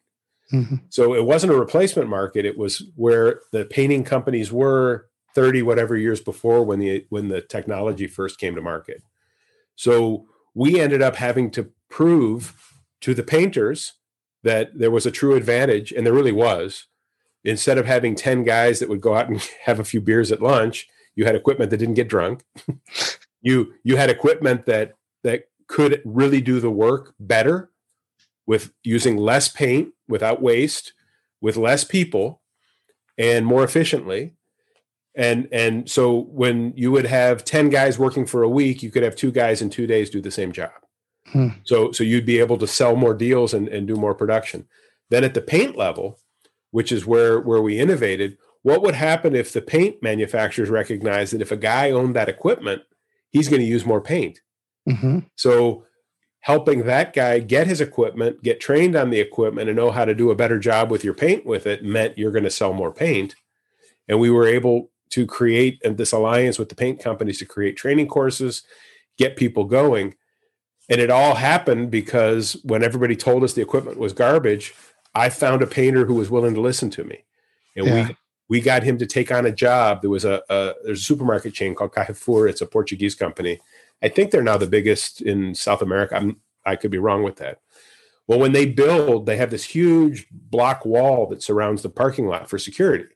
Mm-hmm. 0.53 0.77
So 0.89 1.15
it 1.15 1.25
wasn't 1.25 1.53
a 1.53 1.59
replacement 1.59 2.09
market. 2.09 2.45
It 2.45 2.59
was 2.59 2.83
where 2.97 3.43
the 3.53 3.67
painting 3.67 4.03
companies 4.03 4.51
were 4.51 5.07
30 5.35 5.63
whatever 5.63 5.97
years 5.97 6.21
before 6.21 6.65
when 6.65 6.81
the 6.81 7.07
when 7.11 7.29
the 7.29 7.41
technology 7.41 8.09
first 8.09 8.41
came 8.41 8.57
to 8.57 8.63
market. 8.63 9.03
So 9.77 10.27
we 10.55 10.81
ended 10.81 11.03
up 11.03 11.15
having 11.15 11.53
to 11.53 11.71
prove 11.89 12.55
to 13.01 13.15
the 13.15 13.23
painters 13.23 13.95
that 14.43 14.79
there 14.79 14.91
was 14.91 15.07
a 15.07 15.11
true 15.11 15.35
advantage, 15.35 15.93
and 15.93 16.07
there 16.07 16.13
really 16.13 16.33
was. 16.33 16.87
Instead 17.45 17.79
of 17.79 17.87
having 17.87 18.15
10 18.15 18.45
guys 18.45 18.79
that 18.79 18.89
would 18.89 19.01
go 19.01 19.15
out 19.15 19.29
and 19.29 19.41
have 19.65 19.81
a 19.81 19.85
few 19.85 20.01
beers 20.01 20.33
at 20.33 20.43
lunch, 20.43 20.89
you 21.15 21.25
had 21.25 21.35
equipment 21.35 21.71
that 21.71 21.79
didn't 21.79 21.95
get 21.95 22.09
drunk. 22.09 22.45
you 23.43 23.75
you 23.83 23.97
had 23.97 24.11
equipment 24.11 24.67
that 24.67 24.95
that 25.25 25.45
could 25.67 26.01
really 26.05 26.41
do 26.41 26.61
the 26.61 26.71
work 26.71 27.15
better 27.19 27.71
with 28.47 28.73
using 28.83 29.17
less 29.17 29.49
paint 29.49 29.93
without 30.09 30.41
waste, 30.41 30.93
with 31.41 31.57
less 31.57 31.85
people, 31.85 32.41
and 33.19 33.45
more 33.45 33.65
efficiently. 33.65 34.35
And 35.15 35.49
and 35.51 35.91
so 35.91 36.21
when 36.31 36.73
you 36.77 36.93
would 36.93 37.07
have 37.07 37.45
10 37.45 37.69
guys 37.69 37.99
working 37.99 38.25
for 38.25 38.43
a 38.43 38.49
week, 38.49 38.83
you 38.83 38.91
could 38.91 39.03
have 39.03 39.17
two 39.17 39.33
guys 39.33 39.61
in 39.61 39.71
two 39.71 39.87
days 39.87 40.11
do 40.11 40.21
the 40.21 40.31
same 40.31 40.53
job. 40.53 40.71
Hmm. 41.33 41.49
So 41.65 41.93
so 41.93 42.05
you'd 42.05 42.27
be 42.27 42.39
able 42.39 42.59
to 42.59 42.67
sell 42.67 42.97
more 42.97 43.15
deals 43.15 43.55
and, 43.55 43.69
and 43.69 43.87
do 43.87 43.97
more 43.97 44.15
production. 44.15 44.67
Then 45.11 45.25
at 45.25 45.35
the 45.35 45.41
paint 45.41 45.77
level, 45.77 46.19
which 46.71 46.93
is 46.93 47.07
where 47.07 47.41
where 47.41 47.63
we 47.63 47.79
innovated, 47.79 48.39
what 48.63 48.83
would 48.83 48.95
happen 48.95 49.35
if 49.35 49.53
the 49.53 49.63
paint 49.63 50.03
manufacturers 50.03 50.69
recognize 50.69 51.31
that 51.31 51.43
if 51.43 51.53
a 51.53 51.57
guy 51.57 51.91
owned 51.91 52.17
that 52.17 52.29
equipment, 52.29 52.83
he's 53.31 53.49
going 53.49 53.61
to 53.61 53.69
use 53.69 53.85
more 53.85 54.01
paint. 54.01 54.41
Mm-hmm. 54.89 55.21
So 55.37 55.85
helping 56.41 56.85
that 56.85 57.13
guy 57.13 57.41
get 57.41 57.67
his 57.67 57.81
equipment, 57.81 58.43
get 58.43 58.61
trained 58.61 58.97
on 58.97 59.11
the 59.11 59.21
equipment, 59.21 59.69
and 59.69 59.77
know 59.77 59.91
how 59.91 60.05
to 60.05 60.15
do 60.15 60.31
a 60.31 60.37
better 60.37 60.59
job 60.59 60.91
with 60.91 61.05
your 61.05 61.15
paint 61.15 61.45
with 61.45 61.67
it 61.67 61.85
meant 61.85 62.17
you're 62.17 62.33
going 62.33 62.45
to 62.45 62.51
sell 62.51 62.73
more 62.73 62.93
paint. 62.93 63.35
And 64.09 64.19
we 64.19 64.31
were 64.31 64.47
able 64.47 64.91
to 65.11 65.27
create 65.27 65.81
this 65.83 66.13
alliance 66.13 66.59
with 66.59 66.69
the 66.69 66.75
paint 66.75 67.01
companies 67.01 67.39
to 67.39 67.45
create 67.45 67.77
training 67.77 68.09
courses, 68.09 68.63
get 69.17 69.37
people 69.37 69.65
going. 69.65 70.15
And 70.89 71.01
it 71.01 71.11
all 71.11 71.35
happened 71.35 71.91
because 71.91 72.57
when 72.65 72.83
everybody 72.83 73.15
told 73.15 73.45
us 73.45 73.53
the 73.53 73.63
equipment 73.63 73.99
was 73.99 74.13
garbage, 74.13 74.75
I 75.15 75.29
found 75.29 75.63
a 75.63 75.67
painter 75.67 76.07
who 76.07 76.15
was 76.15 76.31
willing 76.31 76.55
to 76.55 76.61
listen 76.61 76.91
to 76.91 77.05
me. 77.05 77.25
And 77.77 77.87
yeah. 77.87 78.09
we 78.09 78.17
we 78.51 78.61
got 78.63 78.83
him 78.83 78.97
to 78.99 79.07
take 79.07 79.31
on 79.31 79.45
a 79.45 79.53
job. 79.53 80.01
There 80.01 80.11
was 80.11 80.25
a, 80.25 80.43
a 80.49 80.75
there's 80.85 81.01
a 81.01 81.05
supermarket 81.05 81.55
chain 81.55 81.75
called 81.75 81.95
Carrefour. 81.95 82.49
It's 82.49 82.63
a 82.63 82.67
Portuguese 82.67 83.15
company. 83.15 83.61
I 84.03 84.09
think 84.09 84.31
they're 84.31 84.43
now 84.43 84.57
the 84.57 84.67
biggest 84.67 85.21
in 85.21 85.55
South 85.55 85.83
America. 85.83 86.17
I'm, 86.17 86.37
I 86.65 86.77
could 86.77 86.91
be 86.91 86.99
wrong 86.99 87.23
with 87.23 87.37
that. 87.37 87.61
Well, 88.27 88.39
when 88.39 88.53
they 88.53 88.67
build, 88.67 89.27
they 89.27 89.37
have 89.37 89.51
this 89.51 89.65
huge 89.65 90.27
block 90.31 90.85
wall 90.85 91.27
that 91.29 91.43
surrounds 91.43 91.83
the 91.83 91.89
parking 91.89 92.27
lot 92.27 92.49
for 92.49 92.59
security. 92.59 93.07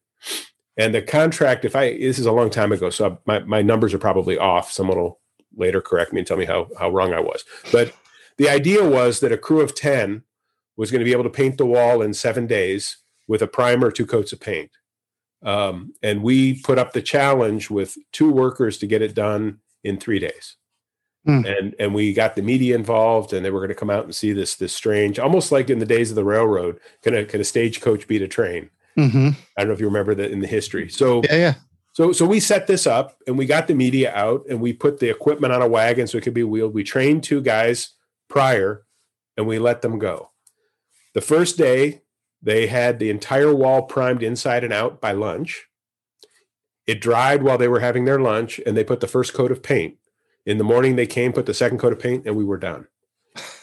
And 0.77 0.95
the 0.95 1.03
contract, 1.03 1.65
if 1.65 1.77
I 1.77 1.99
this 1.99 2.19
is 2.19 2.27
a 2.27 2.33
long 2.33 2.51
time 2.51 2.73
ago, 2.73 2.91
so 2.91 3.19
my, 3.27 3.41
my 3.41 3.63
numbers 3.63 3.95
are 3.95 3.99
probably 3.99 4.39
off. 4.39 4.73
Someone 4.73 4.99
will 4.99 5.21
later 5.57 5.81
correct 5.81 6.13
me 6.13 6.21
and 6.21 6.27
tell 6.27 6.37
me 6.37 6.45
how, 6.45 6.69
how 6.79 6.91
wrong 6.91 7.13
I 7.13 7.21
was. 7.21 7.45
But 7.71 7.93
the 8.39 8.49
idea 8.49 8.89
was 8.89 9.21
that 9.21 9.33
a 9.33 9.39
crew 9.39 9.61
of 9.61 9.75
10 9.75 10.23
was 10.77 10.91
going 10.91 11.01
to 11.01 11.05
be 11.05 11.13
able 11.13 11.25
to 11.25 11.31
paint 11.31 11.59
the 11.59 11.67
wall 11.67 12.03
in 12.03 12.15
seven 12.15 12.47
days 12.47 12.99
with 13.29 13.43
a 13.43 13.47
primer, 13.47 13.91
two 13.91 14.07
coats 14.07 14.33
of 14.33 14.41
paint. 14.41 14.71
Um, 15.45 15.95
and 16.03 16.23
we 16.23 16.61
put 16.63 16.79
up 16.79 16.93
the 16.93 17.03
challenge 17.03 17.71
with 17.71 17.97
two 18.13 18.31
workers 18.31 18.79
to 18.79 18.87
get 18.87 19.03
it 19.03 19.15
done 19.15 19.59
in 19.85 19.99
three 19.99 20.19
days. 20.19 20.57
Mm. 21.27 21.59
And 21.59 21.75
and 21.79 21.95
we 21.95 22.13
got 22.13 22.35
the 22.35 22.43
media 22.43 22.75
involved, 22.75 23.33
and 23.33 23.45
they 23.45 23.51
were 23.51 23.61
going 23.61 23.69
to 23.69 23.77
come 23.77 23.91
out 23.91 24.05
and 24.05 24.15
see 24.15 24.33
this 24.33 24.57
this 24.57 24.73
strange, 24.73 25.21
almost 25.21 25.53
like 25.53 25.71
in 25.71 25.79
the 25.79 25.87
days 25.87 26.11
of 26.11 26.17
the 26.17 26.25
railroad. 26.25 26.81
Can 27.03 27.15
a 27.15 27.25
can 27.25 27.41
a 27.41 27.45
stagecoach 27.45 28.09
beat 28.09 28.23
a 28.23 28.29
train? 28.29 28.71
Mm-hmm. 28.99 29.29
I 29.57 29.61
don't 29.61 29.69
know 29.69 29.75
if 29.75 29.81
you 29.81 29.87
remember 29.87 30.17
that 30.17 30.33
in 30.33 30.41
the 30.41 30.49
history. 30.49 30.89
So 30.89 31.23
yeah, 31.25 31.37
yeah. 31.37 31.55
So 31.93 32.13
so 32.13 32.27
we 32.27 32.41
set 32.41 32.67
this 32.67 32.87
up, 32.87 33.19
and 33.27 33.37
we 33.37 33.47
got 33.47 33.67
the 33.67 33.75
media 33.75 34.13
out, 34.15 34.45
and 34.49 34.61
we 34.61 34.73
put 34.73 34.99
the 34.99 35.11
equipment 35.11 35.53
on 35.53 35.63
a 35.63 35.69
wagon 35.69 36.07
so 36.07 36.19
it 36.19 36.25
could 36.25 36.35
be 36.35 36.45
wheeled. 36.45 36.75
We 36.75 36.85
trained 36.85 37.23
two 37.23 37.41
guys 37.41 37.91
prior, 38.29 38.85
and 39.37 39.47
we 39.47 39.59
let 39.59 39.83
them 39.83 39.99
go. 39.99 40.31
The 41.15 41.21
first 41.21 41.59
day, 41.59 42.03
they 42.41 42.67
had 42.67 42.99
the 42.99 43.11
entire 43.11 43.55
wall 43.55 43.83
primed 43.83 44.23
inside 44.23 44.65
and 44.65 44.73
out 44.73 45.01
by 45.01 45.13
lunch. 45.13 45.67
It 46.87 47.01
dried 47.01 47.43
while 47.43 47.59
they 47.59 47.69
were 47.69 47.81
having 47.81 48.05
their 48.05 48.21
lunch, 48.21 48.61
and 48.67 48.77
they 48.77 48.85
put 48.85 49.01
the 49.01 49.07
first 49.07 49.35
coat 49.35 49.53
of 49.53 49.63
paint. 49.63 49.99
In 50.45 50.59
the 50.59 50.65
morning, 50.65 50.97
they 50.97 51.07
came, 51.07 51.33
put 51.33 51.47
the 51.47 51.55
second 51.55 51.79
coat 51.79 51.93
of 51.93 52.01
paint, 52.01 52.27
and 52.27 52.37
we 52.37 52.45
were 52.45 52.59
done. 52.59 52.89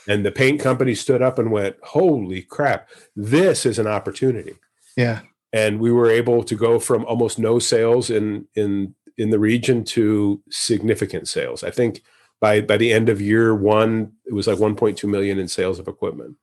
And 0.08 0.26
the 0.26 0.32
paint 0.32 0.62
company 0.62 0.96
stood 0.96 1.22
up 1.22 1.38
and 1.38 1.52
went, 1.52 1.76
Holy 1.84 2.42
crap, 2.42 2.90
this 3.16 3.66
is 3.66 3.78
an 3.78 3.88
opportunity. 3.88 4.56
Yeah. 4.96 5.22
And 5.52 5.80
we 5.80 5.92
were 5.92 6.10
able 6.10 6.44
to 6.44 6.56
go 6.56 6.80
from 6.80 7.06
almost 7.06 7.40
no 7.40 7.60
sales 7.60 8.10
in 8.10 8.48
in 8.56 8.94
in 9.18 9.32
the 9.32 9.40
region 9.40 9.84
to 9.84 10.42
significant 10.50 11.28
sales. 11.28 11.64
I 11.64 11.72
think 11.72 12.02
by 12.40 12.62
by 12.62 12.78
the 12.78 12.94
end 12.94 13.10
of 13.10 13.22
year 13.22 13.56
one, 13.56 14.14
it 14.26 14.34
was 14.34 14.48
like 14.48 14.58
1.2 14.58 15.10
million 15.10 15.40
in 15.40 15.48
sales 15.48 15.80
of 15.80 15.88
equipment. 15.88 16.38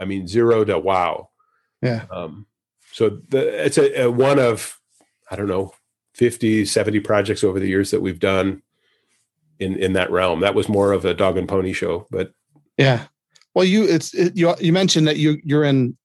I 0.00 0.04
mean, 0.06 0.26
zero 0.26 0.64
to 0.64 0.78
wow. 0.78 1.28
Yeah. 1.82 2.06
Um, 2.10 2.46
so 2.92 3.20
the, 3.28 3.64
it's 3.64 3.78
a, 3.78 4.02
a, 4.02 4.10
one 4.10 4.38
of, 4.38 4.78
I 5.30 5.36
don't 5.36 5.46
know, 5.46 5.72
50, 6.14 6.64
70 6.64 7.00
projects 7.00 7.44
over 7.44 7.60
the 7.60 7.68
years 7.68 7.90
that 7.90 8.00
we've 8.00 8.18
done 8.18 8.62
in, 9.58 9.76
in 9.76 9.92
that 9.92 10.10
realm. 10.10 10.40
That 10.40 10.54
was 10.54 10.68
more 10.68 10.92
of 10.92 11.04
a 11.04 11.14
dog 11.14 11.36
and 11.36 11.48
pony 11.48 11.72
show, 11.72 12.06
but 12.10 12.32
yeah. 12.76 13.06
Well, 13.54 13.64
you, 13.64 13.84
it's, 13.84 14.14
it, 14.14 14.36
you, 14.36 14.54
you 14.58 14.72
mentioned 14.72 15.06
that 15.06 15.18
you, 15.18 15.38
you're 15.44 15.64
in 15.64 15.96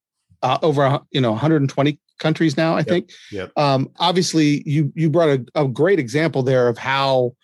uh, 0.41 0.57
over, 0.61 0.99
you 1.11 1.21
know, 1.21 1.31
120 1.31 1.99
countries 2.19 2.57
now, 2.57 2.75
I 2.75 2.79
yep. 2.79 2.87
think. 2.87 3.11
Yeah. 3.31 3.47
Um, 3.55 3.89
obviously 3.97 4.63
you, 4.65 4.91
you 4.95 5.09
brought 5.09 5.29
a, 5.29 5.45
a 5.55 5.67
great 5.67 5.99
example 5.99 6.43
there 6.43 6.67
of 6.67 6.77
how 6.77 7.35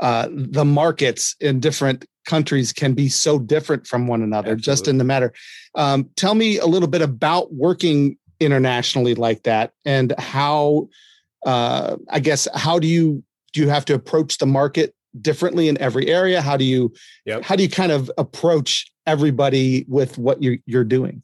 uh, 0.00 0.28
the 0.30 0.64
markets 0.64 1.36
in 1.40 1.60
different 1.60 2.04
countries 2.26 2.72
can 2.72 2.92
be 2.92 3.08
so 3.08 3.38
different 3.38 3.86
from 3.86 4.06
one 4.06 4.22
another 4.22 4.52
Absolutely. 4.52 4.62
just 4.62 4.88
in 4.88 4.98
the 4.98 5.04
matter 5.04 5.32
um, 5.74 6.10
tell 6.16 6.34
me 6.34 6.58
a 6.58 6.66
little 6.66 6.88
bit 6.88 7.00
about 7.00 7.54
working 7.54 8.18
internationally 8.40 9.14
like 9.14 9.44
that 9.44 9.72
and 9.86 10.12
how 10.18 10.88
uh, 11.46 11.96
i 12.10 12.20
guess 12.20 12.46
how 12.54 12.78
do 12.78 12.86
you 12.86 13.22
do 13.52 13.60
you 13.60 13.68
have 13.68 13.84
to 13.86 13.94
approach 13.94 14.36
the 14.38 14.46
market 14.46 14.94
differently 15.22 15.68
in 15.68 15.80
every 15.80 16.08
area 16.08 16.42
how 16.42 16.56
do 16.56 16.64
you 16.64 16.92
yep. 17.24 17.42
how 17.42 17.56
do 17.56 17.62
you 17.62 17.70
kind 17.70 17.92
of 17.92 18.10
approach 18.18 18.90
everybody 19.06 19.86
with 19.88 20.18
what 20.18 20.42
you're, 20.42 20.58
you're 20.66 20.84
doing 20.84 21.22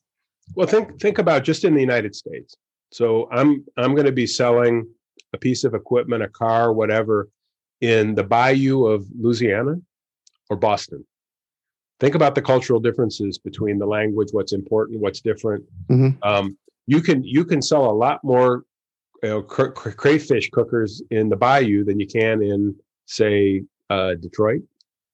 well 0.55 0.67
think 0.67 0.99
think 1.01 1.19
about 1.19 1.45
just 1.45 1.65
in 1.65 1.75
the 1.75 1.81
united 1.81 2.15
states 2.15 2.57
so 2.93 3.29
i'm 3.33 3.65
i'm 3.77 3.95
going 3.95 4.07
to 4.07 4.13
be 4.13 4.27
selling 4.27 4.87
a 5.33 5.39
piece 5.39 5.65
of 5.65 5.75
equipment 5.75 6.23
a 6.23 6.29
car 6.29 6.73
whatever 6.73 7.29
in 7.81 8.15
the 8.15 8.23
bayou 8.23 8.87
of 8.87 9.07
louisiana 9.19 9.75
or 10.53 10.57
Boston. 10.57 11.05
Think 11.99 12.15
about 12.15 12.35
the 12.35 12.43
cultural 12.43 12.79
differences 12.79 13.39
between 13.39 13.79
the 13.79 13.87
language, 13.87 14.29
what's 14.33 14.53
important, 14.53 15.01
what's 15.01 15.21
different. 15.21 15.65
Mm-hmm. 15.89 16.23
Um, 16.23 16.59
you 16.87 17.01
can 17.01 17.23
you 17.25 17.45
can 17.45 17.63
sell 17.63 17.91
a 17.91 17.97
lot 18.07 18.23
more 18.23 18.65
you 19.23 19.29
know, 19.29 19.43
cr- 19.43 19.69
cr- 19.69 19.91
crayfish 19.91 20.51
cookers 20.51 21.01
in 21.11 21.29
the 21.29 21.37
bayou 21.37 21.85
than 21.85 21.99
you 22.01 22.07
can 22.07 22.43
in 22.43 22.75
say 23.07 23.63
uh, 23.89 24.15
Detroit. 24.15 24.63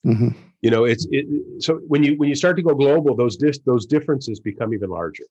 Mm-hmm. 0.06 0.30
You 0.62 0.70
know, 0.70 0.84
it's 0.84 1.06
it, 1.10 1.26
so 1.62 1.76
when 1.86 2.02
you 2.02 2.16
when 2.16 2.28
you 2.28 2.34
start 2.34 2.56
to 2.56 2.62
go 2.62 2.74
global, 2.74 3.14
those 3.14 3.36
dis- 3.36 3.60
those 3.64 3.86
differences 3.86 4.40
become 4.40 4.72
even 4.72 4.90
larger. 4.90 5.24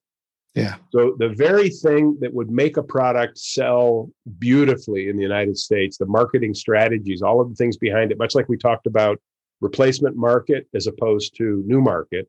Yeah. 0.54 0.76
So 0.90 1.14
the 1.18 1.28
very 1.28 1.70
thing 1.70 2.16
that 2.20 2.32
would 2.32 2.50
make 2.50 2.76
a 2.76 2.82
product 2.82 3.38
sell 3.38 4.10
beautifully 4.38 5.08
in 5.08 5.16
the 5.16 5.22
United 5.22 5.56
States, 5.56 5.98
the 5.98 6.06
marketing 6.06 6.54
strategies, 6.54 7.22
all 7.22 7.40
of 7.40 7.48
the 7.48 7.54
things 7.54 7.76
behind 7.76 8.10
it, 8.10 8.18
much 8.18 8.34
like 8.34 8.48
we 8.48 8.56
talked 8.56 8.86
about 8.86 9.20
replacement 9.60 10.16
market 10.16 10.66
as 10.74 10.86
opposed 10.86 11.36
to 11.36 11.62
new 11.66 11.80
market 11.80 12.28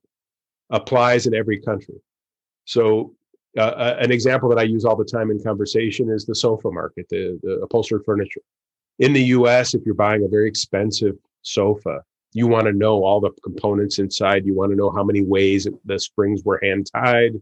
applies 0.70 1.26
in 1.28 1.34
every 1.34 1.60
country. 1.60 1.96
So, 2.66 3.16
uh, 3.58 3.62
uh, 3.62 3.98
an 4.00 4.12
example 4.12 4.48
that 4.50 4.60
I 4.60 4.64
use 4.64 4.86
all 4.86 4.96
the 4.96 5.04
time 5.04 5.32
in 5.32 5.42
conversation 5.42 6.12
is 6.12 6.26
the 6.26 6.36
sofa 6.36 6.70
market, 6.70 7.08
the, 7.10 7.40
the 7.42 7.54
upholstered 7.64 8.04
furniture. 8.06 8.42
In 9.00 9.12
the 9.12 9.24
US, 9.24 9.74
if 9.74 9.82
you're 9.86 9.96
buying 9.96 10.24
a 10.24 10.28
very 10.28 10.48
expensive 10.48 11.16
sofa, 11.42 12.04
you 12.34 12.48
want 12.48 12.68
to 12.68 12.74
know 12.74 13.04
all 13.04 13.20
the 13.20 13.32
components 13.44 13.98
inside. 13.98 14.46
You 14.46 14.54
want 14.54 14.72
to 14.72 14.76
know 14.76 14.92
how 14.92 15.04
many 15.04 15.22
ways 15.22 15.68
the 15.86 15.98
springs 15.98 16.44
were 16.44 16.60
hand 16.62 16.90
tied, 16.94 17.42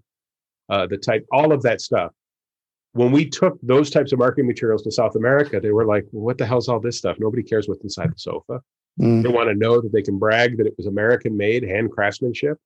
uh, 0.69 0.87
the 0.87 0.97
type, 0.97 1.25
all 1.31 1.51
of 1.51 1.61
that 1.63 1.81
stuff. 1.81 2.11
When 2.93 3.11
we 3.11 3.29
took 3.29 3.59
those 3.61 3.89
types 3.89 4.11
of 4.11 4.19
marketing 4.19 4.47
materials 4.47 4.81
to 4.83 4.91
South 4.91 5.15
America, 5.15 5.59
they 5.59 5.71
were 5.71 5.85
like, 5.85 6.05
well, 6.11 6.23
"What 6.23 6.37
the 6.37 6.45
hell's 6.45 6.67
all 6.67 6.79
this 6.79 6.97
stuff? 6.97 7.17
Nobody 7.19 7.43
cares 7.43 7.67
what's 7.67 7.83
inside 7.83 8.11
the 8.11 8.17
sofa." 8.17 8.61
Mm. 8.99 9.21
They 9.21 9.29
want 9.29 9.49
to 9.49 9.55
know 9.55 9.81
that 9.81 9.91
they 9.91 10.01
can 10.01 10.17
brag 10.17 10.57
that 10.57 10.65
it 10.65 10.73
was 10.77 10.87
American 10.87 11.37
made, 11.37 11.63
hand 11.63 11.91
craftsmanship. 11.91 12.57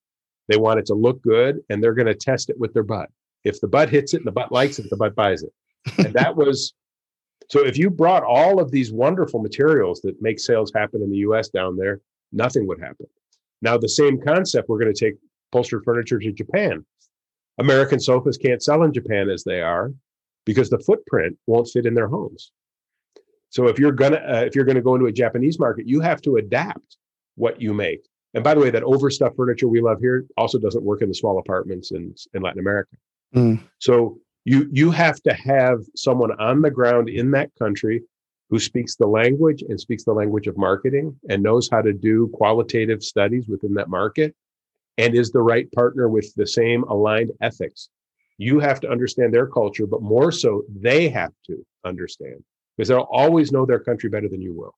They 0.47 0.57
want 0.57 0.79
it 0.79 0.85
to 0.87 0.93
look 0.93 1.21
good 1.21 1.59
and 1.69 1.83
they're 1.83 1.93
going 1.93 2.07
to 2.07 2.15
test 2.15 2.49
it 2.49 2.59
with 2.59 2.73
their 2.73 2.83
butt. 2.83 3.09
If 3.43 3.59
the 3.59 3.67
butt 3.67 3.89
hits 3.89 4.13
it 4.13 4.17
and 4.17 4.27
the 4.27 4.31
butt 4.31 4.51
likes 4.51 4.79
it, 4.79 4.89
the 4.89 4.97
butt 4.97 5.15
buys 5.15 5.43
it. 5.43 5.53
And 5.97 6.13
that 6.13 6.35
was 6.35 6.73
so 7.49 7.65
if 7.65 7.77
you 7.77 7.89
brought 7.89 8.23
all 8.23 8.61
of 8.61 8.71
these 8.71 8.93
wonderful 8.93 9.41
materials 9.41 9.99
that 10.01 10.21
make 10.21 10.39
sales 10.39 10.71
happen 10.73 11.01
in 11.01 11.09
the 11.09 11.17
US 11.17 11.49
down 11.49 11.75
there, 11.75 11.99
nothing 12.31 12.65
would 12.67 12.79
happen. 12.79 13.07
Now, 13.61 13.77
the 13.77 13.89
same 13.89 14.21
concept, 14.21 14.69
we're 14.69 14.79
going 14.79 14.93
to 14.93 15.05
take 15.05 15.15
upholstered 15.51 15.83
furniture 15.83 16.17
to 16.17 16.31
Japan. 16.31 16.85
American 17.61 17.99
sofas 17.99 18.37
can't 18.37 18.63
sell 18.63 18.83
in 18.83 18.91
Japan 18.91 19.29
as 19.29 19.43
they 19.43 19.61
are 19.61 19.93
because 20.45 20.69
the 20.69 20.79
footprint 20.79 21.37
won't 21.45 21.67
fit 21.67 21.85
in 21.85 21.93
their 21.93 22.07
homes. 22.07 22.51
So 23.49 23.67
if 23.67 23.77
you're 23.77 23.91
gonna 23.91 24.17
uh, 24.17 24.43
if 24.47 24.55
you're 24.55 24.65
gonna 24.65 24.81
go 24.81 24.95
into 24.95 25.05
a 25.05 25.11
Japanese 25.11 25.59
market, 25.59 25.87
you 25.87 25.99
have 26.01 26.21
to 26.23 26.37
adapt 26.37 26.97
what 27.35 27.61
you 27.61 27.73
make. 27.73 28.07
And 28.33 28.43
by 28.43 28.55
the 28.55 28.61
way, 28.61 28.71
that 28.71 28.83
overstuffed 28.83 29.35
furniture 29.35 29.67
we 29.67 29.81
love 29.81 29.99
here 29.99 30.25
also 30.37 30.57
doesn't 30.57 30.83
work 30.83 31.01
in 31.01 31.09
the 31.09 31.13
small 31.13 31.37
apartments 31.37 31.91
in 31.91 32.15
in 32.33 32.41
Latin 32.41 32.59
America. 32.59 32.95
Mm. 33.35 33.59
So 33.77 34.17
you 34.45 34.67
you 34.71 34.89
have 34.89 35.21
to 35.23 35.33
have 35.33 35.79
someone 35.95 36.31
on 36.39 36.61
the 36.61 36.71
ground 36.71 37.09
in 37.09 37.29
that 37.31 37.51
country 37.59 38.01
who 38.49 38.57
speaks 38.57 38.95
the 38.95 39.07
language 39.07 39.63
and 39.69 39.79
speaks 39.79 40.03
the 40.03 40.13
language 40.13 40.47
of 40.47 40.57
marketing 40.57 41.15
and 41.29 41.43
knows 41.43 41.69
how 41.71 41.81
to 41.81 41.93
do 41.93 42.27
qualitative 42.33 43.03
studies 43.03 43.47
within 43.47 43.75
that 43.75 43.87
market 43.87 44.35
and 44.97 45.15
is 45.15 45.31
the 45.31 45.41
right 45.41 45.71
partner 45.71 46.09
with 46.09 46.33
the 46.35 46.47
same 46.47 46.83
aligned 46.83 47.31
ethics. 47.41 47.89
You 48.37 48.59
have 48.59 48.79
to 48.81 48.89
understand 48.89 49.33
their 49.33 49.47
culture, 49.47 49.85
but 49.85 50.01
more 50.01 50.31
so, 50.31 50.63
they 50.69 51.09
have 51.09 51.33
to 51.47 51.63
understand 51.85 52.43
because 52.75 52.89
they'll 52.89 53.07
always 53.11 53.51
know 53.51 53.65
their 53.65 53.79
country 53.79 54.09
better 54.09 54.27
than 54.27 54.41
you 54.41 54.53
will. 54.53 54.73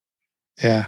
Yeah. 0.61 0.87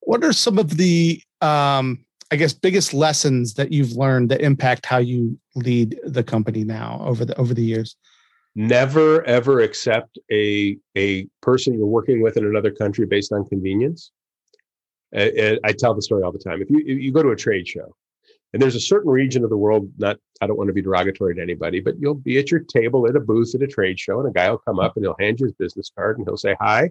What 0.00 0.24
are 0.24 0.32
some 0.32 0.58
of 0.58 0.76
the, 0.76 1.22
um, 1.40 2.04
I 2.30 2.36
guess, 2.36 2.52
biggest 2.52 2.94
lessons 2.94 3.54
that 3.54 3.72
you've 3.72 3.92
learned 3.92 4.30
that 4.30 4.40
impact 4.40 4.86
how 4.86 4.98
you 4.98 5.38
lead 5.54 6.00
the 6.04 6.24
company 6.24 6.64
now 6.64 7.02
over 7.04 7.24
the 7.24 7.38
over 7.38 7.54
the 7.54 7.62
years? 7.62 7.96
Never 8.54 9.24
ever 9.24 9.60
accept 9.60 10.18
a 10.30 10.76
a 10.96 11.26
person 11.40 11.74
you're 11.74 11.86
working 11.86 12.22
with 12.22 12.36
in 12.36 12.44
another 12.44 12.70
country 12.70 13.06
based 13.06 13.32
on 13.32 13.44
convenience. 13.46 14.10
I, 15.14 15.58
I 15.64 15.72
tell 15.72 15.94
the 15.94 16.02
story 16.02 16.22
all 16.22 16.32
the 16.32 16.38
time. 16.38 16.62
If 16.62 16.70
you 16.70 16.78
if 16.78 17.02
you 17.02 17.12
go 17.12 17.22
to 17.22 17.30
a 17.30 17.36
trade 17.36 17.68
show 17.68 17.94
and 18.52 18.60
there's 18.60 18.74
a 18.74 18.80
certain 18.80 19.10
region 19.10 19.44
of 19.44 19.50
the 19.50 19.56
world, 19.56 19.90
not, 19.98 20.18
I 20.40 20.46
don't 20.46 20.56
want 20.56 20.68
to 20.68 20.74
be 20.74 20.82
derogatory 20.82 21.34
to 21.34 21.42
anybody, 21.42 21.80
but 21.80 21.94
you'll 21.98 22.14
be 22.14 22.38
at 22.38 22.50
your 22.50 22.60
table 22.60 23.08
at 23.08 23.16
a 23.16 23.20
booth 23.20 23.54
at 23.54 23.62
a 23.62 23.66
trade 23.66 23.98
show, 23.98 24.20
and 24.20 24.28
a 24.28 24.32
guy 24.32 24.50
will 24.50 24.58
come 24.58 24.78
up 24.78 24.96
and 24.96 25.04
he'll 25.04 25.16
hand 25.18 25.40
you 25.40 25.46
his 25.46 25.54
business 25.54 25.90
card 25.96 26.18
and 26.18 26.26
he'll 26.26 26.36
say, 26.36 26.56
Hi, 26.60 26.90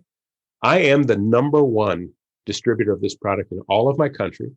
I 0.61 0.79
am 0.79 1.03
the 1.03 1.17
number 1.17 1.63
one 1.63 2.11
distributor 2.45 2.91
of 2.91 3.01
this 3.01 3.15
product 3.15 3.51
in 3.51 3.59
all 3.67 3.89
of 3.89 3.97
my 3.97 4.09
country. 4.09 4.51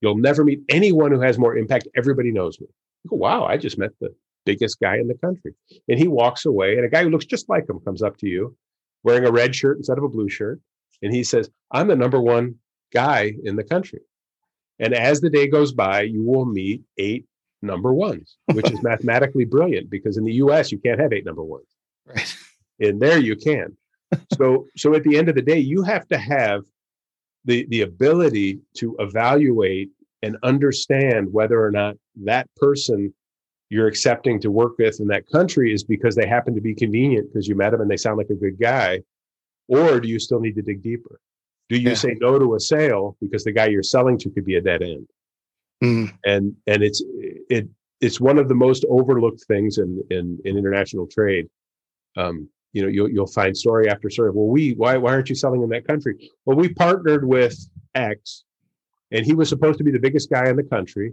You'll 0.00 0.16
never 0.16 0.44
meet 0.44 0.60
anyone 0.68 1.12
who 1.12 1.20
has 1.20 1.38
more 1.38 1.56
impact. 1.56 1.88
Everybody 1.96 2.32
knows 2.32 2.60
me. 2.60 2.66
Go, 3.08 3.16
wow, 3.16 3.44
I 3.44 3.56
just 3.56 3.78
met 3.78 3.90
the 4.00 4.14
biggest 4.44 4.80
guy 4.80 4.96
in 4.96 5.06
the 5.06 5.14
country. 5.14 5.54
And 5.88 5.98
he 5.98 6.08
walks 6.08 6.44
away, 6.44 6.76
and 6.76 6.84
a 6.84 6.88
guy 6.88 7.04
who 7.04 7.10
looks 7.10 7.24
just 7.24 7.48
like 7.48 7.68
him 7.68 7.80
comes 7.80 8.02
up 8.02 8.16
to 8.18 8.28
you 8.28 8.56
wearing 9.04 9.24
a 9.24 9.32
red 9.32 9.54
shirt 9.54 9.78
instead 9.78 9.98
of 9.98 10.04
a 10.04 10.08
blue 10.08 10.28
shirt. 10.28 10.60
And 11.02 11.12
he 11.12 11.24
says, 11.24 11.50
I'm 11.70 11.88
the 11.88 11.96
number 11.96 12.20
one 12.20 12.56
guy 12.92 13.34
in 13.44 13.56
the 13.56 13.64
country. 13.64 14.00
And 14.78 14.94
as 14.94 15.20
the 15.20 15.30
day 15.30 15.46
goes 15.46 15.72
by, 15.72 16.02
you 16.02 16.24
will 16.24 16.44
meet 16.44 16.82
eight 16.98 17.26
number 17.62 17.92
ones, 17.92 18.36
which 18.52 18.70
is 18.70 18.82
mathematically 18.82 19.44
brilliant 19.44 19.90
because 19.90 20.16
in 20.16 20.24
the 20.24 20.34
US, 20.34 20.72
you 20.72 20.78
can't 20.78 21.00
have 21.00 21.12
eight 21.12 21.24
number 21.24 21.42
ones. 21.42 21.66
Right. 22.06 22.36
In 22.78 22.98
there, 22.98 23.18
you 23.18 23.36
can. 23.36 23.76
so, 24.36 24.66
so 24.76 24.94
at 24.94 25.04
the 25.04 25.16
end 25.16 25.28
of 25.28 25.34
the 25.34 25.42
day, 25.42 25.58
you 25.58 25.82
have 25.82 26.06
to 26.08 26.18
have 26.18 26.62
the, 27.44 27.66
the 27.70 27.82
ability 27.82 28.60
to 28.76 28.96
evaluate 28.98 29.90
and 30.22 30.36
understand 30.42 31.32
whether 31.32 31.62
or 31.62 31.70
not 31.70 31.96
that 32.24 32.48
person 32.56 33.12
you're 33.70 33.86
accepting 33.86 34.38
to 34.40 34.50
work 34.50 34.76
with 34.78 35.00
in 35.00 35.06
that 35.08 35.28
country 35.30 35.72
is 35.72 35.82
because 35.82 36.14
they 36.14 36.26
happen 36.26 36.54
to 36.54 36.60
be 36.60 36.74
convenient 36.74 37.32
because 37.32 37.48
you 37.48 37.54
met 37.54 37.70
them 37.70 37.80
and 37.80 37.90
they 37.90 37.96
sound 37.96 38.18
like 38.18 38.30
a 38.30 38.34
good 38.34 38.60
guy 38.60 39.00
or 39.68 39.98
do 39.98 40.08
you 40.08 40.18
still 40.18 40.40
need 40.40 40.54
to 40.54 40.62
dig 40.62 40.82
deeper 40.82 41.18
do 41.68 41.78
you 41.78 41.90
yeah. 41.90 41.94
say 41.94 42.16
no 42.20 42.38
to 42.38 42.54
a 42.54 42.60
sale 42.60 43.16
because 43.20 43.44
the 43.44 43.52
guy 43.52 43.66
you're 43.66 43.82
selling 43.82 44.18
to 44.18 44.30
could 44.30 44.44
be 44.44 44.56
a 44.56 44.60
dead 44.60 44.82
end 44.82 45.06
mm. 45.82 46.12
and 46.24 46.54
and 46.66 46.82
it's 46.82 47.02
it 47.48 47.68
it's 48.00 48.20
one 48.20 48.38
of 48.38 48.48
the 48.48 48.54
most 48.54 48.84
overlooked 48.88 49.44
things 49.44 49.78
in 49.78 50.02
in, 50.10 50.38
in 50.44 50.56
international 50.56 51.06
trade 51.06 51.48
um, 52.16 52.48
you 52.72 52.82
know 52.82 52.88
you'll, 52.88 53.10
you'll 53.10 53.26
find 53.26 53.56
story 53.56 53.88
after 53.88 54.10
story 54.10 54.30
well 54.30 54.46
we 54.46 54.72
why 54.72 54.96
why 54.96 55.12
aren't 55.12 55.28
you 55.28 55.34
selling 55.34 55.62
in 55.62 55.68
that 55.68 55.86
country 55.86 56.30
well 56.44 56.56
we 56.56 56.68
partnered 56.74 57.26
with 57.26 57.56
x 57.94 58.44
and 59.10 59.26
he 59.26 59.34
was 59.34 59.48
supposed 59.48 59.78
to 59.78 59.84
be 59.84 59.90
the 59.90 59.98
biggest 59.98 60.30
guy 60.30 60.48
in 60.48 60.56
the 60.56 60.62
country 60.62 61.12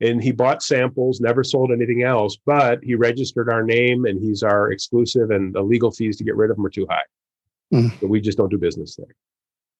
and 0.00 0.22
he 0.22 0.32
bought 0.32 0.62
samples 0.62 1.20
never 1.20 1.42
sold 1.42 1.72
anything 1.72 2.02
else 2.02 2.36
but 2.46 2.82
he 2.82 2.94
registered 2.94 3.50
our 3.50 3.62
name 3.62 4.04
and 4.04 4.20
he's 4.20 4.42
our 4.42 4.70
exclusive 4.72 5.30
and 5.30 5.54
the 5.54 5.62
legal 5.62 5.90
fees 5.90 6.16
to 6.16 6.24
get 6.24 6.36
rid 6.36 6.50
of 6.50 6.58
him 6.58 6.66
are 6.66 6.70
too 6.70 6.86
high 6.88 7.02
mm. 7.74 8.00
so 8.00 8.06
we 8.06 8.20
just 8.20 8.38
don't 8.38 8.50
do 8.50 8.58
business 8.58 8.96
there 8.96 9.14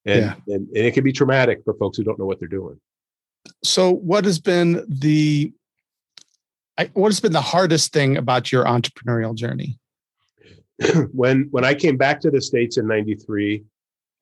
and, 0.07 0.21
yeah. 0.21 0.55
and 0.55 0.67
and 0.69 0.87
it 0.87 0.95
can 0.95 1.05
be 1.05 1.13
traumatic 1.13 1.61
for 1.65 1.75
folks 1.75 1.97
who 1.97 2.05
don't 2.05 2.19
know 2.19 2.27
what 2.27 2.39
they're 2.39 2.49
doing 2.49 2.79
so 3.63 3.93
what 3.93 4.25
has 4.25 4.39
been 4.39 4.85
the 4.89 5.53
what 6.95 7.09
has 7.09 7.21
been 7.21 7.33
the 7.33 7.41
hardest 7.41 7.93
thing 7.93 8.17
about 8.17 8.51
your 8.51 8.65
entrepreneurial 8.65 9.35
journey 9.35 9.79
when 11.13 11.49
when 11.51 11.65
I 11.65 11.75
came 11.75 11.97
back 11.97 12.21
to 12.21 12.31
the 12.31 12.41
states 12.41 12.79
in 12.79 12.87
'93, 12.87 13.63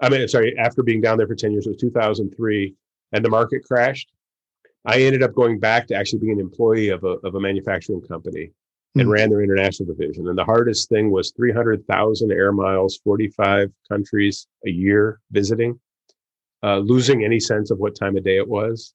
I 0.00 0.08
mean, 0.08 0.26
sorry, 0.28 0.56
after 0.58 0.82
being 0.82 1.00
down 1.00 1.18
there 1.18 1.26
for 1.26 1.34
10 1.34 1.52
years, 1.52 1.66
it 1.66 1.70
was 1.70 1.78
2003, 1.78 2.74
and 3.12 3.24
the 3.24 3.30
market 3.30 3.64
crashed. 3.64 4.10
I 4.84 5.02
ended 5.02 5.22
up 5.22 5.34
going 5.34 5.58
back 5.58 5.86
to 5.88 5.94
actually 5.94 6.20
being 6.20 6.32
an 6.32 6.40
employee 6.40 6.88
of 6.88 7.04
a 7.04 7.18
of 7.24 7.34
a 7.34 7.40
manufacturing 7.40 8.00
company 8.02 8.52
and 8.94 9.04
mm-hmm. 9.04 9.12
ran 9.12 9.30
their 9.30 9.42
international 9.42 9.94
division. 9.94 10.28
And 10.28 10.38
the 10.38 10.44
hardest 10.44 10.88
thing 10.88 11.10
was 11.10 11.32
300,000 11.36 12.32
air 12.32 12.52
miles, 12.52 12.98
45 13.04 13.70
countries 13.88 14.46
a 14.66 14.70
year 14.70 15.20
visiting, 15.30 15.78
uh, 16.62 16.78
losing 16.78 17.24
any 17.24 17.40
sense 17.40 17.70
of 17.70 17.78
what 17.78 17.94
time 17.94 18.16
of 18.16 18.24
day 18.24 18.38
it 18.38 18.48
was. 18.48 18.94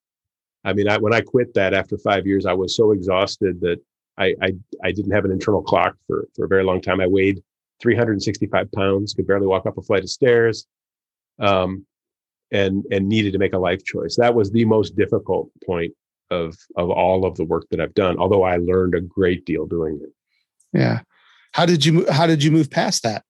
I 0.65 0.73
mean, 0.73 0.88
I, 0.88 0.97
when 0.97 1.13
I 1.13 1.21
quit 1.21 1.53
that 1.55 1.73
after 1.73 1.97
five 1.97 2.25
years, 2.25 2.45
I 2.45 2.53
was 2.53 2.75
so 2.75 2.91
exhausted 2.91 3.59
that 3.62 3.79
I, 4.17 4.35
I, 4.41 4.53
I 4.83 4.91
didn't 4.91 5.12
have 5.12 5.25
an 5.25 5.31
internal 5.31 5.62
clock 5.62 5.95
for 6.07 6.27
for 6.35 6.45
a 6.45 6.47
very 6.47 6.63
long 6.63 6.81
time. 6.81 7.01
I 7.01 7.07
weighed 7.07 7.43
365 7.81 8.71
pounds, 8.71 9.13
could 9.13 9.27
barely 9.27 9.47
walk 9.47 9.65
up 9.65 9.77
a 9.77 9.81
flight 9.81 10.03
of 10.03 10.09
stairs, 10.09 10.65
um, 11.39 11.85
and 12.51 12.85
and 12.91 13.09
needed 13.09 13.33
to 13.33 13.39
make 13.39 13.53
a 13.53 13.57
life 13.57 13.83
choice. 13.83 14.15
That 14.15 14.35
was 14.35 14.51
the 14.51 14.65
most 14.65 14.95
difficult 14.95 15.50
point 15.65 15.93
of 16.33 16.57
of 16.75 16.89
all 16.89 17.25
of 17.25 17.35
the 17.35 17.45
work 17.45 17.65
that 17.71 17.79
I've 17.79 17.93
done. 17.93 18.17
Although 18.17 18.43
I 18.43 18.57
learned 18.57 18.95
a 18.95 19.01
great 19.01 19.45
deal 19.45 19.65
doing 19.65 19.99
it. 20.01 20.09
Yeah. 20.77 21.01
How 21.53 21.65
did 21.65 21.85
you 21.85 22.09
how 22.11 22.27
did 22.27 22.43
you 22.43 22.51
move 22.51 22.69
past 22.69 23.03
that? 23.03 23.23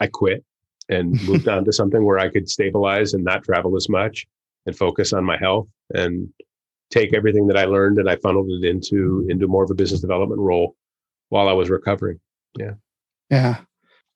I 0.00 0.06
quit 0.06 0.44
and 0.88 1.20
moved 1.26 1.48
on 1.54 1.64
to 1.64 1.72
something 1.72 2.04
where 2.04 2.18
I 2.18 2.28
could 2.28 2.48
stabilize 2.48 3.14
and 3.14 3.24
not 3.24 3.44
travel 3.44 3.76
as 3.76 3.88
much 3.88 4.26
and 4.66 4.76
focus 4.76 5.12
on 5.12 5.24
my 5.24 5.36
health 5.36 5.68
and 5.94 6.28
take 6.90 7.12
everything 7.12 7.48
that 7.48 7.56
I 7.56 7.64
learned 7.64 7.98
and 7.98 8.08
I 8.08 8.16
funneled 8.16 8.50
it 8.50 8.64
into 8.64 9.26
into 9.28 9.48
more 9.48 9.64
of 9.64 9.70
a 9.70 9.74
business 9.74 10.00
development 10.00 10.40
role 10.40 10.76
while 11.28 11.48
I 11.48 11.52
was 11.52 11.70
recovering. 11.70 12.20
Yeah. 12.58 12.74
Yeah 13.30 13.56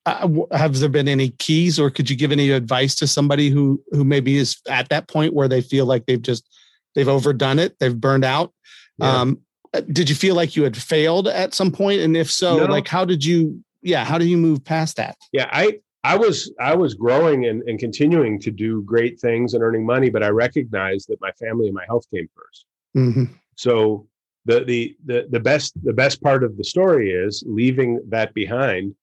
uh, 0.06 0.28
have 0.52 0.78
there 0.78 0.88
been 0.88 1.08
any 1.08 1.30
keys 1.30 1.78
or 1.78 1.90
could 1.90 2.08
you 2.08 2.16
give 2.16 2.32
any 2.32 2.50
advice 2.50 2.94
to 2.94 3.06
somebody 3.06 3.50
who 3.50 3.82
who 3.90 4.04
maybe 4.04 4.36
is 4.36 4.56
at 4.68 4.88
that 4.88 5.08
point 5.08 5.34
where 5.34 5.48
they 5.48 5.60
feel 5.60 5.86
like 5.86 6.06
they've 6.06 6.22
just 6.22 6.48
they've 6.94 7.08
overdone 7.08 7.58
it 7.58 7.76
they've 7.78 8.00
burned 8.00 8.24
out 8.24 8.52
yeah. 8.98 9.20
um, 9.20 9.38
uh, 9.74 9.80
did 9.92 10.08
you 10.08 10.14
feel 10.14 10.34
like 10.34 10.56
you 10.56 10.62
had 10.64 10.76
failed 10.76 11.28
at 11.28 11.54
some 11.54 11.70
point 11.70 12.00
and 12.00 12.16
if 12.16 12.30
so 12.30 12.58
no. 12.58 12.64
like 12.66 12.88
how 12.88 13.04
did 13.04 13.24
you 13.24 13.62
yeah 13.82 14.04
how 14.04 14.18
do 14.18 14.26
you 14.26 14.36
move 14.36 14.64
past 14.64 14.96
that 14.96 15.16
yeah 15.32 15.48
i 15.52 15.78
i 16.04 16.16
was 16.16 16.52
i 16.60 16.74
was 16.74 16.94
growing 16.94 17.46
and, 17.46 17.62
and 17.62 17.78
continuing 17.78 18.40
to 18.40 18.50
do 18.50 18.82
great 18.82 19.18
things 19.20 19.54
and 19.54 19.62
earning 19.62 19.84
money 19.84 20.10
but 20.10 20.22
i 20.22 20.28
recognized 20.28 21.08
that 21.08 21.20
my 21.20 21.32
family 21.32 21.66
and 21.66 21.74
my 21.74 21.84
health 21.86 22.04
came 22.12 22.26
1st 22.26 23.00
mm-hmm. 23.00 23.24
so 23.56 24.06
the, 24.46 24.64
the 24.64 24.96
the 25.04 25.26
the 25.30 25.40
best 25.40 25.74
the 25.84 25.92
best 25.92 26.22
part 26.22 26.42
of 26.42 26.56
the 26.56 26.64
story 26.64 27.12
is 27.12 27.44
leaving 27.46 28.00
that 28.08 28.32
behind 28.32 28.94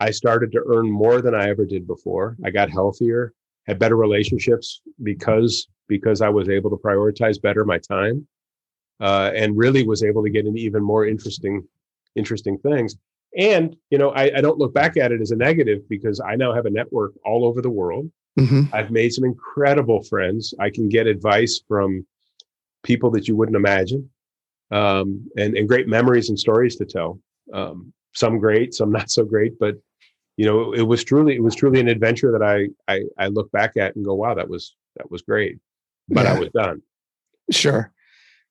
I 0.00 0.10
started 0.10 0.52
to 0.52 0.62
earn 0.66 0.90
more 0.90 1.20
than 1.20 1.34
I 1.34 1.48
ever 1.48 1.64
did 1.64 1.86
before. 1.86 2.36
I 2.44 2.50
got 2.50 2.70
healthier, 2.70 3.32
had 3.66 3.78
better 3.78 3.96
relationships 3.96 4.80
because 5.02 5.68
because 5.88 6.20
I 6.20 6.28
was 6.28 6.48
able 6.48 6.70
to 6.70 6.76
prioritize 6.76 7.40
better 7.40 7.64
my 7.64 7.78
time, 7.78 8.26
uh, 9.00 9.30
and 9.34 9.56
really 9.56 9.86
was 9.86 10.02
able 10.02 10.22
to 10.24 10.30
get 10.30 10.46
into 10.46 10.60
even 10.60 10.82
more 10.82 11.06
interesting 11.06 11.66
interesting 12.14 12.58
things. 12.58 12.96
And 13.36 13.76
you 13.90 13.98
know, 13.98 14.10
I, 14.10 14.36
I, 14.36 14.40
don't 14.40 14.58
look 14.58 14.72
back 14.72 14.96
at 14.96 15.12
it 15.12 15.20
as 15.20 15.30
a 15.30 15.36
negative 15.36 15.86
because 15.88 16.20
I 16.20 16.36
now 16.36 16.54
have 16.54 16.64
a 16.64 16.70
network 16.70 17.12
all 17.24 17.44
over 17.44 17.60
the 17.60 17.70
world. 17.70 18.10
Mm-hmm. 18.38 18.74
I've 18.74 18.90
made 18.90 19.12
some 19.12 19.24
incredible 19.24 20.02
friends. 20.02 20.54
I 20.58 20.70
can 20.70 20.88
get 20.88 21.06
advice 21.06 21.60
from 21.68 22.06
people 22.82 23.10
that 23.10 23.28
you 23.28 23.36
wouldn't 23.36 23.56
imagine, 23.56 24.10
um, 24.70 25.28
and 25.36 25.56
and 25.56 25.68
great 25.68 25.88
memories 25.88 26.28
and 26.28 26.38
stories 26.38 26.76
to 26.76 26.86
tell. 26.86 27.20
Um, 27.52 27.92
some 28.14 28.38
great, 28.38 28.74
some 28.74 28.90
not 28.90 29.10
so 29.10 29.24
great, 29.24 29.58
but 29.58 29.76
you 30.36 30.44
know, 30.46 30.72
it, 30.72 30.82
was 30.82 31.04
truly 31.04 31.34
it 31.34 31.42
was 31.42 31.54
truly 31.54 31.80
an 31.80 31.88
adventure 31.88 32.32
that 32.32 32.42
I 32.42 32.68
I 32.92 33.04
I 33.18 33.28
look 33.28 33.50
back 33.52 33.76
at 33.76 33.96
and 33.96 34.04
go, 34.04 34.14
wow, 34.14 34.34
that 34.34 34.48
was 34.48 34.74
that 34.96 35.10
was 35.10 35.22
great, 35.22 35.58
but 36.08 36.24
yeah. 36.24 36.34
I 36.34 36.38
was 36.38 36.48
done. 36.50 36.82
Sure. 37.50 37.92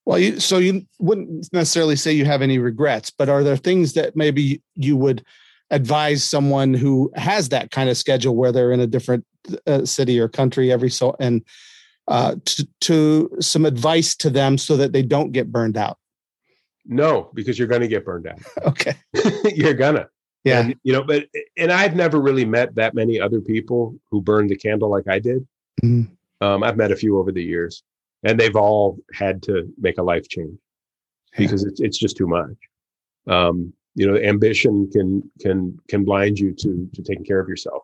Well, 0.06 0.20
you, 0.20 0.39
so 0.39 0.60
you 0.60 0.86
wouldn't 1.00 1.52
necessarily 1.52 1.96
say 1.96 2.12
you 2.12 2.26
have 2.26 2.41
any 2.41 2.60
regrets, 2.60 3.10
but 3.10 3.28
are 3.28 3.44
there 3.44 3.58
things 3.58 3.94
that 3.94 4.15
maybe 4.15 4.62
you 4.76 4.96
would 4.98 5.26
advise 5.72 6.24
someone 6.24 6.74
who 6.74 7.12
has 7.15 7.50
that 7.50 7.72
kind 7.72 7.89
of 7.89 7.98
schedule 7.98 8.36
where 8.36 8.52
they're 8.52 8.72
in 8.72 8.80
a 8.80 8.88
different 8.88 9.26
uh, 9.65 9.84
city 9.84 10.20
or 10.20 10.28
country 10.28 10.72
every 10.72 10.89
so 10.89 11.15
and 11.20 11.44
uh, 12.08 12.36
to, 12.46 12.68
to 12.82 13.38
some 13.39 13.65
advice 13.65 14.15
to 14.15 14.30
them 14.30 14.58
so 14.58 14.78
that 14.78 14.94
they 14.94 15.02
don't 15.02 15.32
get 15.32 15.52
burned 15.52 15.78
out? 15.78 15.98
No, 16.86 17.32
because 17.34 17.58
you're 17.58 17.68
going 17.68 17.82
to 17.82 17.88
get 17.88 18.06
burned 18.06 18.28
out. 18.28 18.39
okay. 18.65 18.96
you're 19.56 19.74
gonna. 19.74 20.08
Yeah. 20.44 20.60
And, 20.60 20.76
you 20.84 20.94
know, 20.94 21.04
but, 21.04 21.26
and 21.58 21.72
I've 21.72 21.96
never 21.96 22.22
really 22.22 22.46
met 22.46 22.76
that 22.76 22.94
many 22.94 23.20
other 23.20 23.41
people 23.41 23.98
who 24.12 24.22
burned 24.22 24.52
the 24.52 24.56
candle 24.56 24.91
like 24.91 25.08
I 25.08 25.18
did. 25.18 25.48
Mm-hmm. 25.84 26.13
Um, 26.41 26.63
I've 26.63 26.78
met 26.78 26.91
a 26.91 26.95
few 26.95 27.17
over 27.17 27.32
the 27.32 27.43
years 27.43 27.84
and 28.24 28.39
they've 28.39 28.56
all 28.56 28.98
had 29.13 29.41
to 29.43 29.71
make 29.80 29.98
a 29.98 30.04
life 30.04 30.28
change 30.28 30.58
because 31.38 31.63
it's, 31.63 31.82
it's 31.82 31.98
just 31.98 32.17
too 32.17 32.28
much. 32.28 32.56
Um, 33.28 33.74
you 33.95 34.06
know, 34.06 34.17
ambition 34.17 34.89
can, 34.91 35.30
can, 35.39 35.78
can 35.88 36.04
blind 36.04 36.39
you 36.39 36.54
to, 36.54 36.89
to 36.93 37.02
taking 37.02 37.26
care 37.26 37.39
of 37.39 37.48
yourself. 37.48 37.84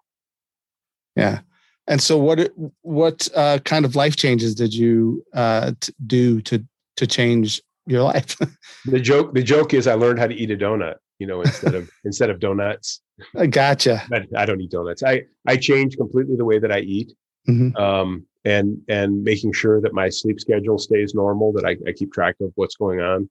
Yeah. 1.15 1.39
And 1.87 2.01
so 2.01 2.17
what, 2.17 2.51
what, 2.81 3.27
uh, 3.35 3.59
kind 3.59 3.85
of 3.85 3.95
life 3.95 4.15
changes 4.15 4.55
did 4.55 4.73
you, 4.73 5.23
uh, 5.33 5.71
t- 5.79 5.93
do 6.05 6.41
to, 6.41 6.63
to 6.97 7.07
change 7.07 7.61
your 7.85 8.03
life. 8.13 8.37
the 8.85 8.99
joke 8.99 9.33
the 9.33 9.43
joke 9.43 9.73
is 9.73 9.87
I 9.87 9.93
learned 9.93 10.19
how 10.19 10.27
to 10.27 10.35
eat 10.35 10.51
a 10.51 10.57
donut, 10.57 10.95
you 11.19 11.27
know, 11.27 11.41
instead 11.41 11.75
of 11.75 11.89
instead 12.05 12.29
of 12.29 12.39
donuts. 12.39 13.01
I 13.35 13.47
gotcha. 13.47 14.03
But 14.09 14.27
I 14.35 14.45
don't 14.45 14.61
eat 14.61 14.71
donuts. 14.71 15.03
I 15.03 15.23
I 15.47 15.57
changed 15.57 15.97
completely 15.97 16.35
the 16.35 16.45
way 16.45 16.59
that 16.59 16.71
I 16.71 16.79
eat. 16.79 17.13
Mm-hmm. 17.47 17.75
Um, 17.75 18.25
and 18.45 18.81
and 18.87 19.23
making 19.23 19.53
sure 19.53 19.81
that 19.81 19.93
my 19.93 20.09
sleep 20.09 20.39
schedule 20.39 20.77
stays 20.77 21.13
normal, 21.13 21.51
that 21.53 21.65
I, 21.65 21.77
I 21.87 21.93
keep 21.93 22.11
track 22.11 22.35
of 22.41 22.51
what's 22.55 22.75
going 22.75 22.99
on. 22.99 23.29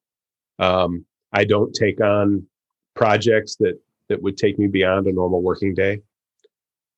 Um, 0.59 1.05
I 1.33 1.45
don't 1.45 1.75
take 1.75 2.01
on 2.01 2.47
projects 2.95 3.57
that 3.57 3.81
that 4.09 4.23
would 4.23 4.37
take 4.37 4.59
me 4.59 4.67
beyond 4.67 5.07
a 5.07 5.13
normal 5.13 5.43
working 5.43 5.75
day. 5.75 6.03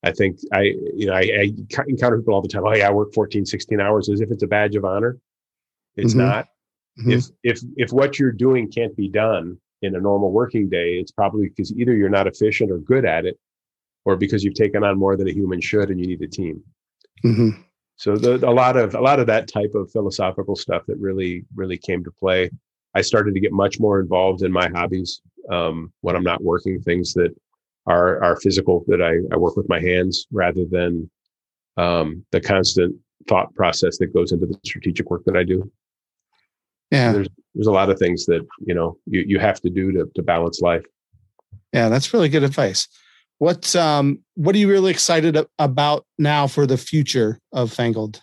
I 0.03 0.11
think 0.11 0.41
I, 0.53 0.63
you 0.95 1.07
know, 1.07 1.13
I, 1.13 1.21
I 1.21 1.53
encounter 1.87 2.19
people 2.19 2.35
all 2.35 2.43
the 2.43 2.49
time. 2.49 2.65
Oh 2.67 2.75
yeah, 2.75 2.89
I 2.89 2.93
work 2.93 3.15
14, 3.15 3.47
16 3.47 3.81
hours 3.81 4.09
as 4.09 4.21
if 4.21 4.31
it's 4.31 4.43
a 4.43 4.49
badge 4.49 4.75
of 4.75 4.85
honor. 4.85 5.19
It's 5.97 6.15
mm-hmm. 6.15 6.27
not. 6.27 6.47
Mm-hmm. 6.99 7.13
If 7.13 7.25
if 7.43 7.61
if 7.77 7.93
what 7.93 8.19
you're 8.19 8.33
doing 8.33 8.71
can't 8.71 8.97
be 8.97 9.09
done 9.09 9.59
in 9.81 9.95
a 9.97 10.01
normal 10.01 10.33
working 10.33 10.69
day, 10.69 10.95
it's 10.95 11.13
probably 11.13 11.49
because 11.49 11.73
either 11.73 11.95
you're 11.95 12.09
not 12.09 12.27
efficient 12.27 12.71
or 12.71 12.79
good 12.79 13.05
at 13.05 13.25
it, 13.25 13.39
or 14.05 14.17
because 14.17 14.43
you've 14.43 14.55
taken 14.55 14.85
on 14.85 14.99
more 14.99 15.17
than 15.17 15.29
a 15.29 15.33
human 15.33 15.61
should 15.61 15.91
and 15.91 16.01
you 16.01 16.07
need 16.07 16.23
a 16.23 16.29
team. 16.29 16.63
Mm-hmm. 17.25 17.63
So 18.03 18.17
the, 18.17 18.35
a 18.45 18.51
lot 18.51 18.77
of 18.77 18.97
a 18.97 19.01
lot 19.01 19.21
of 19.21 19.29
that 19.29 19.47
type 19.47 19.77
of 19.77 19.89
philosophical 19.93 20.57
stuff 20.57 20.83
that 20.89 20.99
really 20.99 21.45
really 21.55 21.79
came 21.79 22.03
to 22.03 22.11
play. 22.11 22.51
I 22.97 23.01
started 23.01 23.33
to 23.35 23.41
get 23.41 23.53
much 23.53 23.79
more 23.79 24.01
involved 24.01 24.43
in 24.43 24.51
my 24.51 24.69
hobbies 24.75 25.23
um, 25.53 25.93
when 26.01 26.17
I'm 26.17 26.25
not 26.25 26.43
working, 26.43 26.83
things 26.83 27.15
that 27.15 27.33
are 27.87 28.21
are 28.21 28.41
physical 28.41 28.83
that 28.89 29.01
I, 29.01 29.19
I 29.33 29.37
work 29.37 29.57
with 29.57 29.69
my 29.69 29.81
hands 29.81 30.27
rather 30.33 30.65
than 30.65 31.09
um, 31.77 32.27
the 32.33 32.41
constant 32.41 32.97
thought 33.29 33.55
process 33.55 33.99
that 33.99 34.13
goes 34.13 34.33
into 34.33 34.47
the 34.47 34.59
strategic 34.65 35.09
work 35.09 35.23
that 35.27 35.37
I 35.37 35.45
do. 35.45 35.71
Yeah. 36.91 37.13
There's 37.13 37.29
there's 37.55 37.69
a 37.69 37.73
lot 37.73 37.89
of 37.89 38.01
things 38.01 38.27
that, 38.27 38.45
you 38.67 38.75
know, 38.75 38.99
you, 39.07 39.25
you 39.29 39.39
have 39.39 39.61
to 39.61 39.71
do 39.71 39.93
to 39.93 40.11
to 40.17 40.23
balance 40.25 40.61
life. 40.61 40.85
Yeah, 41.73 41.89
that's 41.89 42.13
really 42.13 42.29
good 42.29 42.43
advice. 42.43 42.89
What 43.43 43.75
um 43.75 44.21
what 44.37 44.55
are 44.55 44.59
you 44.59 44.71
really 44.71 44.93
excited 44.93 45.37
about 45.59 46.07
now 46.17 46.47
for 46.47 46.65
the 46.65 46.79
future 46.79 47.41
of 47.53 47.75
Fangled? 47.75 48.23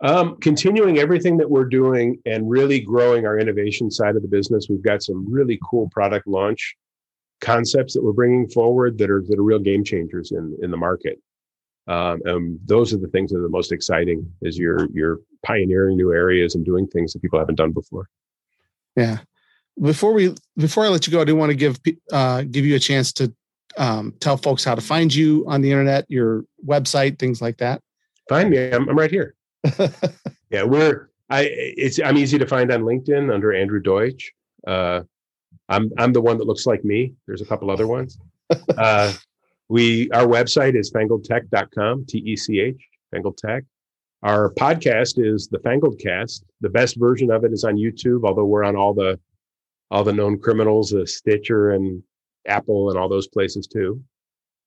Um, 0.00 0.38
continuing 0.40 0.96
everything 0.98 1.36
that 1.36 1.50
we're 1.50 1.66
doing 1.66 2.18
and 2.24 2.48
really 2.48 2.80
growing 2.80 3.26
our 3.26 3.38
innovation 3.38 3.90
side 3.90 4.16
of 4.16 4.22
the 4.22 4.28
business. 4.28 4.68
We've 4.70 4.82
got 4.82 5.02
some 5.02 5.30
really 5.30 5.60
cool 5.68 5.90
product 5.90 6.26
launch 6.26 6.74
concepts 7.42 7.92
that 7.92 8.02
we're 8.02 8.14
bringing 8.14 8.48
forward 8.48 8.96
that 8.96 9.10
are 9.10 9.22
that 9.28 9.38
are 9.38 9.42
real 9.42 9.58
game 9.58 9.84
changers 9.84 10.32
in 10.32 10.56
in 10.62 10.70
the 10.70 10.78
market. 10.78 11.20
Um, 11.86 12.22
and 12.24 12.58
those 12.64 12.94
are 12.94 12.98
the 12.98 13.08
things 13.08 13.32
that 13.32 13.38
are 13.38 13.42
the 13.42 13.50
most 13.50 13.70
exciting 13.70 14.26
is 14.40 14.56
you're 14.56 14.88
you're 14.94 15.20
pioneering 15.44 15.98
new 15.98 16.10
areas 16.10 16.54
and 16.54 16.64
doing 16.64 16.86
things 16.86 17.12
that 17.12 17.20
people 17.20 17.38
haven't 17.38 17.56
done 17.56 17.72
before. 17.72 18.08
Yeah. 18.96 19.18
Before 19.78 20.14
we 20.14 20.34
before 20.56 20.86
I 20.86 20.88
let 20.88 21.06
you 21.06 21.12
go, 21.12 21.20
I 21.20 21.24
do 21.24 21.36
want 21.36 21.50
to 21.50 21.54
give 21.54 21.78
uh, 22.10 22.44
give 22.50 22.64
you 22.64 22.76
a 22.76 22.78
chance 22.80 23.12
to 23.12 23.30
um, 23.76 24.14
tell 24.20 24.36
folks 24.36 24.64
how 24.64 24.74
to 24.74 24.80
find 24.80 25.14
you 25.14 25.44
on 25.48 25.60
the 25.60 25.70
internet, 25.70 26.06
your 26.08 26.44
website, 26.66 27.18
things 27.18 27.40
like 27.40 27.58
that. 27.58 27.80
Find 28.28 28.50
me. 28.50 28.70
I'm, 28.70 28.88
I'm 28.88 28.96
right 28.96 29.10
here. 29.10 29.34
yeah, 30.50 30.64
we're 30.64 31.08
I 31.30 31.48
it's 31.50 31.98
I'm 32.00 32.18
easy 32.18 32.38
to 32.38 32.46
find 32.46 32.70
on 32.72 32.82
LinkedIn 32.82 33.32
under 33.32 33.52
Andrew 33.52 33.80
Deutsch. 33.80 34.32
Uh, 34.66 35.02
I'm 35.68 35.90
I'm 35.98 36.12
the 36.12 36.20
one 36.20 36.38
that 36.38 36.46
looks 36.46 36.66
like 36.66 36.84
me. 36.84 37.14
There's 37.26 37.40
a 37.40 37.46
couple 37.46 37.70
other 37.70 37.86
ones. 37.86 38.18
Uh, 38.76 39.12
we 39.68 40.10
our 40.10 40.26
website 40.26 40.76
is 40.76 40.92
fangledtech.com, 40.92 42.04
T 42.06 42.18
E 42.18 42.36
C 42.36 42.60
H, 42.60 42.82
Fangled 43.10 43.38
Tech. 43.38 43.64
Our 44.22 44.52
podcast 44.54 45.14
is 45.16 45.48
the 45.48 45.58
Fangled 45.60 45.98
Cast. 45.98 46.44
The 46.60 46.68
best 46.68 46.96
version 46.96 47.30
of 47.30 47.44
it 47.44 47.52
is 47.52 47.64
on 47.64 47.76
YouTube, 47.76 48.24
although 48.24 48.44
we're 48.44 48.64
on 48.64 48.76
all 48.76 48.92
the 48.92 49.18
all 49.90 50.04
the 50.04 50.12
known 50.12 50.38
criminals, 50.38 50.94
uh, 50.94 51.06
Stitcher 51.06 51.70
and 51.70 52.02
Apple 52.46 52.90
and 52.90 52.98
all 52.98 53.08
those 53.08 53.28
places 53.28 53.66
too. 53.66 54.02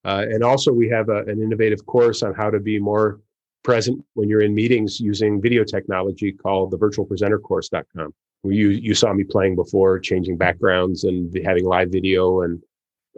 Uh, 0.03 0.25
and 0.29 0.43
also, 0.43 0.71
we 0.71 0.87
have 0.87 1.09
a, 1.09 1.23
an 1.23 1.41
innovative 1.41 1.85
course 1.85 2.21
on 2.21 2.33
how 2.33 2.49
to 2.49 2.59
be 2.59 2.79
more 2.79 3.21
present 3.63 4.03
when 4.13 4.29
you're 4.29 4.43
in 4.43 4.53
meetings 4.53 4.99
using 4.99 5.41
video 5.41 5.63
technology 5.63 6.31
called 6.31 6.69
the 6.69 6.77
virtualpresentercourse.com. 6.77 8.13
You, 8.43 8.69
you 8.69 8.93
saw 8.93 9.11
me 9.11 9.23
playing 9.23 9.55
before, 9.55 9.99
changing 9.99 10.37
backgrounds 10.37 11.03
and 11.03 11.35
having 11.43 11.65
live 11.65 11.89
video 11.89 12.41
and 12.41 12.61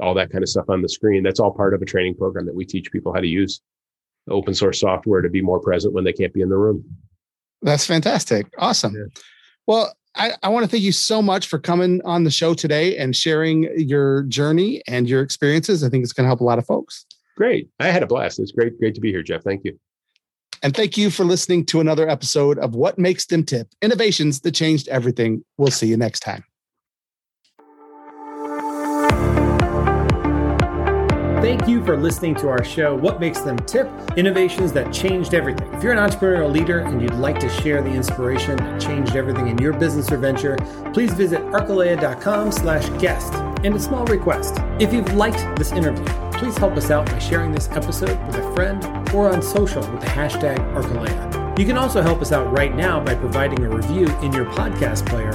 all 0.01 0.13
that 0.13 0.31
kind 0.31 0.41
of 0.41 0.49
stuff 0.49 0.69
on 0.69 0.81
the 0.81 0.87
screen. 0.87 1.21
That's 1.23 1.41
all 1.41 1.51
part 1.51 1.73
of 1.73 1.81
a 1.81 1.85
training 1.85 2.15
program 2.15 2.45
that 2.45 2.55
we 2.55 2.65
teach 2.65 2.89
people 2.93 3.13
how 3.13 3.19
to 3.19 3.27
use 3.27 3.61
open 4.29 4.53
source 4.53 4.79
software 4.79 5.21
to 5.21 5.29
be 5.29 5.41
more 5.41 5.59
present 5.59 5.93
when 5.93 6.05
they 6.05 6.13
can't 6.13 6.33
be 6.33 6.41
in 6.41 6.49
the 6.49 6.57
room. 6.57 6.85
That's 7.61 7.85
fantastic. 7.85 8.47
Awesome. 8.57 8.95
Yeah. 8.95 9.21
Well, 9.65 9.93
I, 10.17 10.33
I 10.43 10.49
want 10.49 10.65
to 10.65 10.69
thank 10.69 10.83
you 10.83 10.91
so 10.91 11.21
much 11.21 11.47
for 11.47 11.59
coming 11.59 12.01
on 12.03 12.23
the 12.23 12.31
show 12.31 12.53
today 12.53 12.97
and 12.97 13.15
sharing 13.15 13.63
your 13.79 14.23
journey 14.23 14.81
and 14.87 15.07
your 15.07 15.21
experiences. 15.21 15.83
I 15.83 15.89
think 15.89 16.03
it's 16.03 16.13
going 16.13 16.25
to 16.25 16.27
help 16.27 16.41
a 16.41 16.43
lot 16.43 16.59
of 16.59 16.65
folks. 16.65 17.05
Great. 17.35 17.69
I 17.79 17.87
had 17.87 18.03
a 18.03 18.07
blast. 18.07 18.39
It's 18.39 18.51
great, 18.51 18.79
great 18.79 18.95
to 18.95 19.01
be 19.01 19.11
here, 19.11 19.21
Jeff. 19.21 19.43
Thank 19.43 19.63
you. 19.63 19.79
And 20.63 20.75
thank 20.75 20.97
you 20.97 21.11
for 21.11 21.23
listening 21.23 21.65
to 21.67 21.79
another 21.79 22.09
episode 22.09 22.57
of 22.57 22.73
What 22.73 22.97
Makes 22.97 23.27
Them 23.27 23.43
Tip 23.43 23.67
Innovations 23.81 24.41
that 24.41 24.55
Changed 24.55 24.87
Everything. 24.87 25.43
We'll 25.57 25.69
see 25.69 25.87
you 25.87 25.97
next 25.97 26.21
time. 26.21 26.43
Thank 31.47 31.65
you 31.65 31.81
for 31.85 31.95
listening 31.95 32.35
to 32.35 32.49
our 32.49 32.61
show, 32.61 32.93
What 32.93 33.21
Makes 33.21 33.39
Them 33.39 33.55
Tip 33.59 33.89
Innovations 34.17 34.73
That 34.73 34.91
Changed 34.91 35.33
Everything. 35.33 35.73
If 35.73 35.81
you're 35.81 35.93
an 35.93 35.97
entrepreneurial 35.97 36.51
leader 36.51 36.79
and 36.79 37.01
you'd 37.01 37.13
like 37.13 37.39
to 37.39 37.47
share 37.47 37.81
the 37.81 37.89
inspiration 37.89 38.57
that 38.57 38.81
changed 38.81 39.15
everything 39.15 39.47
in 39.47 39.57
your 39.57 39.71
business 39.71 40.11
or 40.11 40.17
venture, 40.17 40.57
please 40.93 41.13
visit 41.13 41.39
arcalea.com 41.39 42.51
slash 42.51 42.89
guest. 43.01 43.33
And 43.63 43.73
a 43.73 43.79
small 43.79 44.03
request 44.07 44.57
if 44.81 44.91
you've 44.91 45.13
liked 45.13 45.57
this 45.57 45.71
interview, 45.71 46.03
please 46.33 46.57
help 46.57 46.73
us 46.73 46.91
out 46.91 47.05
by 47.05 47.17
sharing 47.17 47.53
this 47.53 47.69
episode 47.69 48.19
with 48.27 48.35
a 48.35 48.53
friend 48.53 48.83
or 49.13 49.31
on 49.31 49.41
social 49.41 49.89
with 49.89 50.01
the 50.01 50.07
hashtag 50.07 50.57
Arcalea. 50.75 51.57
You 51.57 51.65
can 51.65 51.77
also 51.77 52.01
help 52.01 52.21
us 52.21 52.33
out 52.33 52.51
right 52.51 52.75
now 52.75 52.99
by 52.99 53.15
providing 53.15 53.63
a 53.63 53.69
review 53.69 54.07
in 54.17 54.33
your 54.33 54.47
podcast 54.47 55.07
player, 55.07 55.31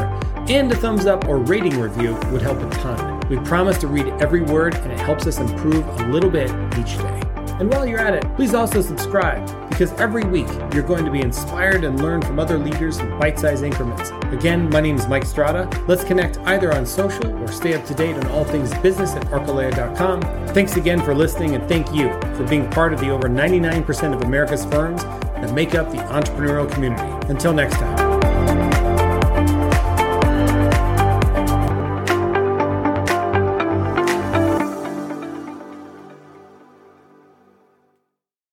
and 0.50 0.70
a 0.70 0.76
thumbs 0.76 1.06
up 1.06 1.26
or 1.26 1.38
rating 1.38 1.80
review 1.80 2.12
would 2.30 2.42
help 2.42 2.58
a 2.58 2.68
ton. 2.82 3.21
We 3.32 3.38
promise 3.38 3.78
to 3.78 3.86
read 3.86 4.08
every 4.20 4.42
word, 4.42 4.74
and 4.74 4.92
it 4.92 4.98
helps 4.98 5.26
us 5.26 5.38
improve 5.38 5.86
a 6.00 6.08
little 6.08 6.28
bit 6.28 6.50
each 6.78 6.98
day. 6.98 7.22
And 7.58 7.72
while 7.72 7.86
you're 7.86 7.98
at 7.98 8.12
it, 8.12 8.22
please 8.36 8.52
also 8.52 8.82
subscribe 8.82 9.70
because 9.70 9.90
every 9.92 10.22
week 10.24 10.48
you're 10.74 10.82
going 10.82 11.06
to 11.06 11.10
be 11.10 11.22
inspired 11.22 11.84
and 11.84 12.02
learn 12.02 12.20
from 12.20 12.38
other 12.38 12.58
leaders 12.58 12.98
in 12.98 13.08
bite 13.18 13.38
sized 13.38 13.64
increments. 13.64 14.10
Again, 14.32 14.68
my 14.68 14.82
name 14.82 14.96
is 14.96 15.08
Mike 15.08 15.24
Strada. 15.24 15.66
Let's 15.88 16.04
connect 16.04 16.40
either 16.40 16.74
on 16.74 16.84
social 16.84 17.26
or 17.38 17.48
stay 17.48 17.72
up 17.72 17.86
to 17.86 17.94
date 17.94 18.16
on 18.16 18.26
all 18.26 18.44
things 18.44 18.74
business 18.80 19.14
at 19.14 19.24
arcalea.com. 19.28 20.20
Thanks 20.48 20.76
again 20.76 21.00
for 21.00 21.14
listening 21.14 21.54
and 21.54 21.66
thank 21.66 21.90
you 21.94 22.12
for 22.36 22.46
being 22.46 22.68
part 22.68 22.92
of 22.92 23.00
the 23.00 23.08
over 23.08 23.30
99% 23.30 24.14
of 24.14 24.20
America's 24.24 24.66
firms 24.66 25.04
that 25.04 25.54
make 25.54 25.74
up 25.74 25.90
the 25.90 25.96
entrepreneurial 25.96 26.70
community. 26.70 27.02
Until 27.30 27.54
next 27.54 27.76
time. 27.76 28.01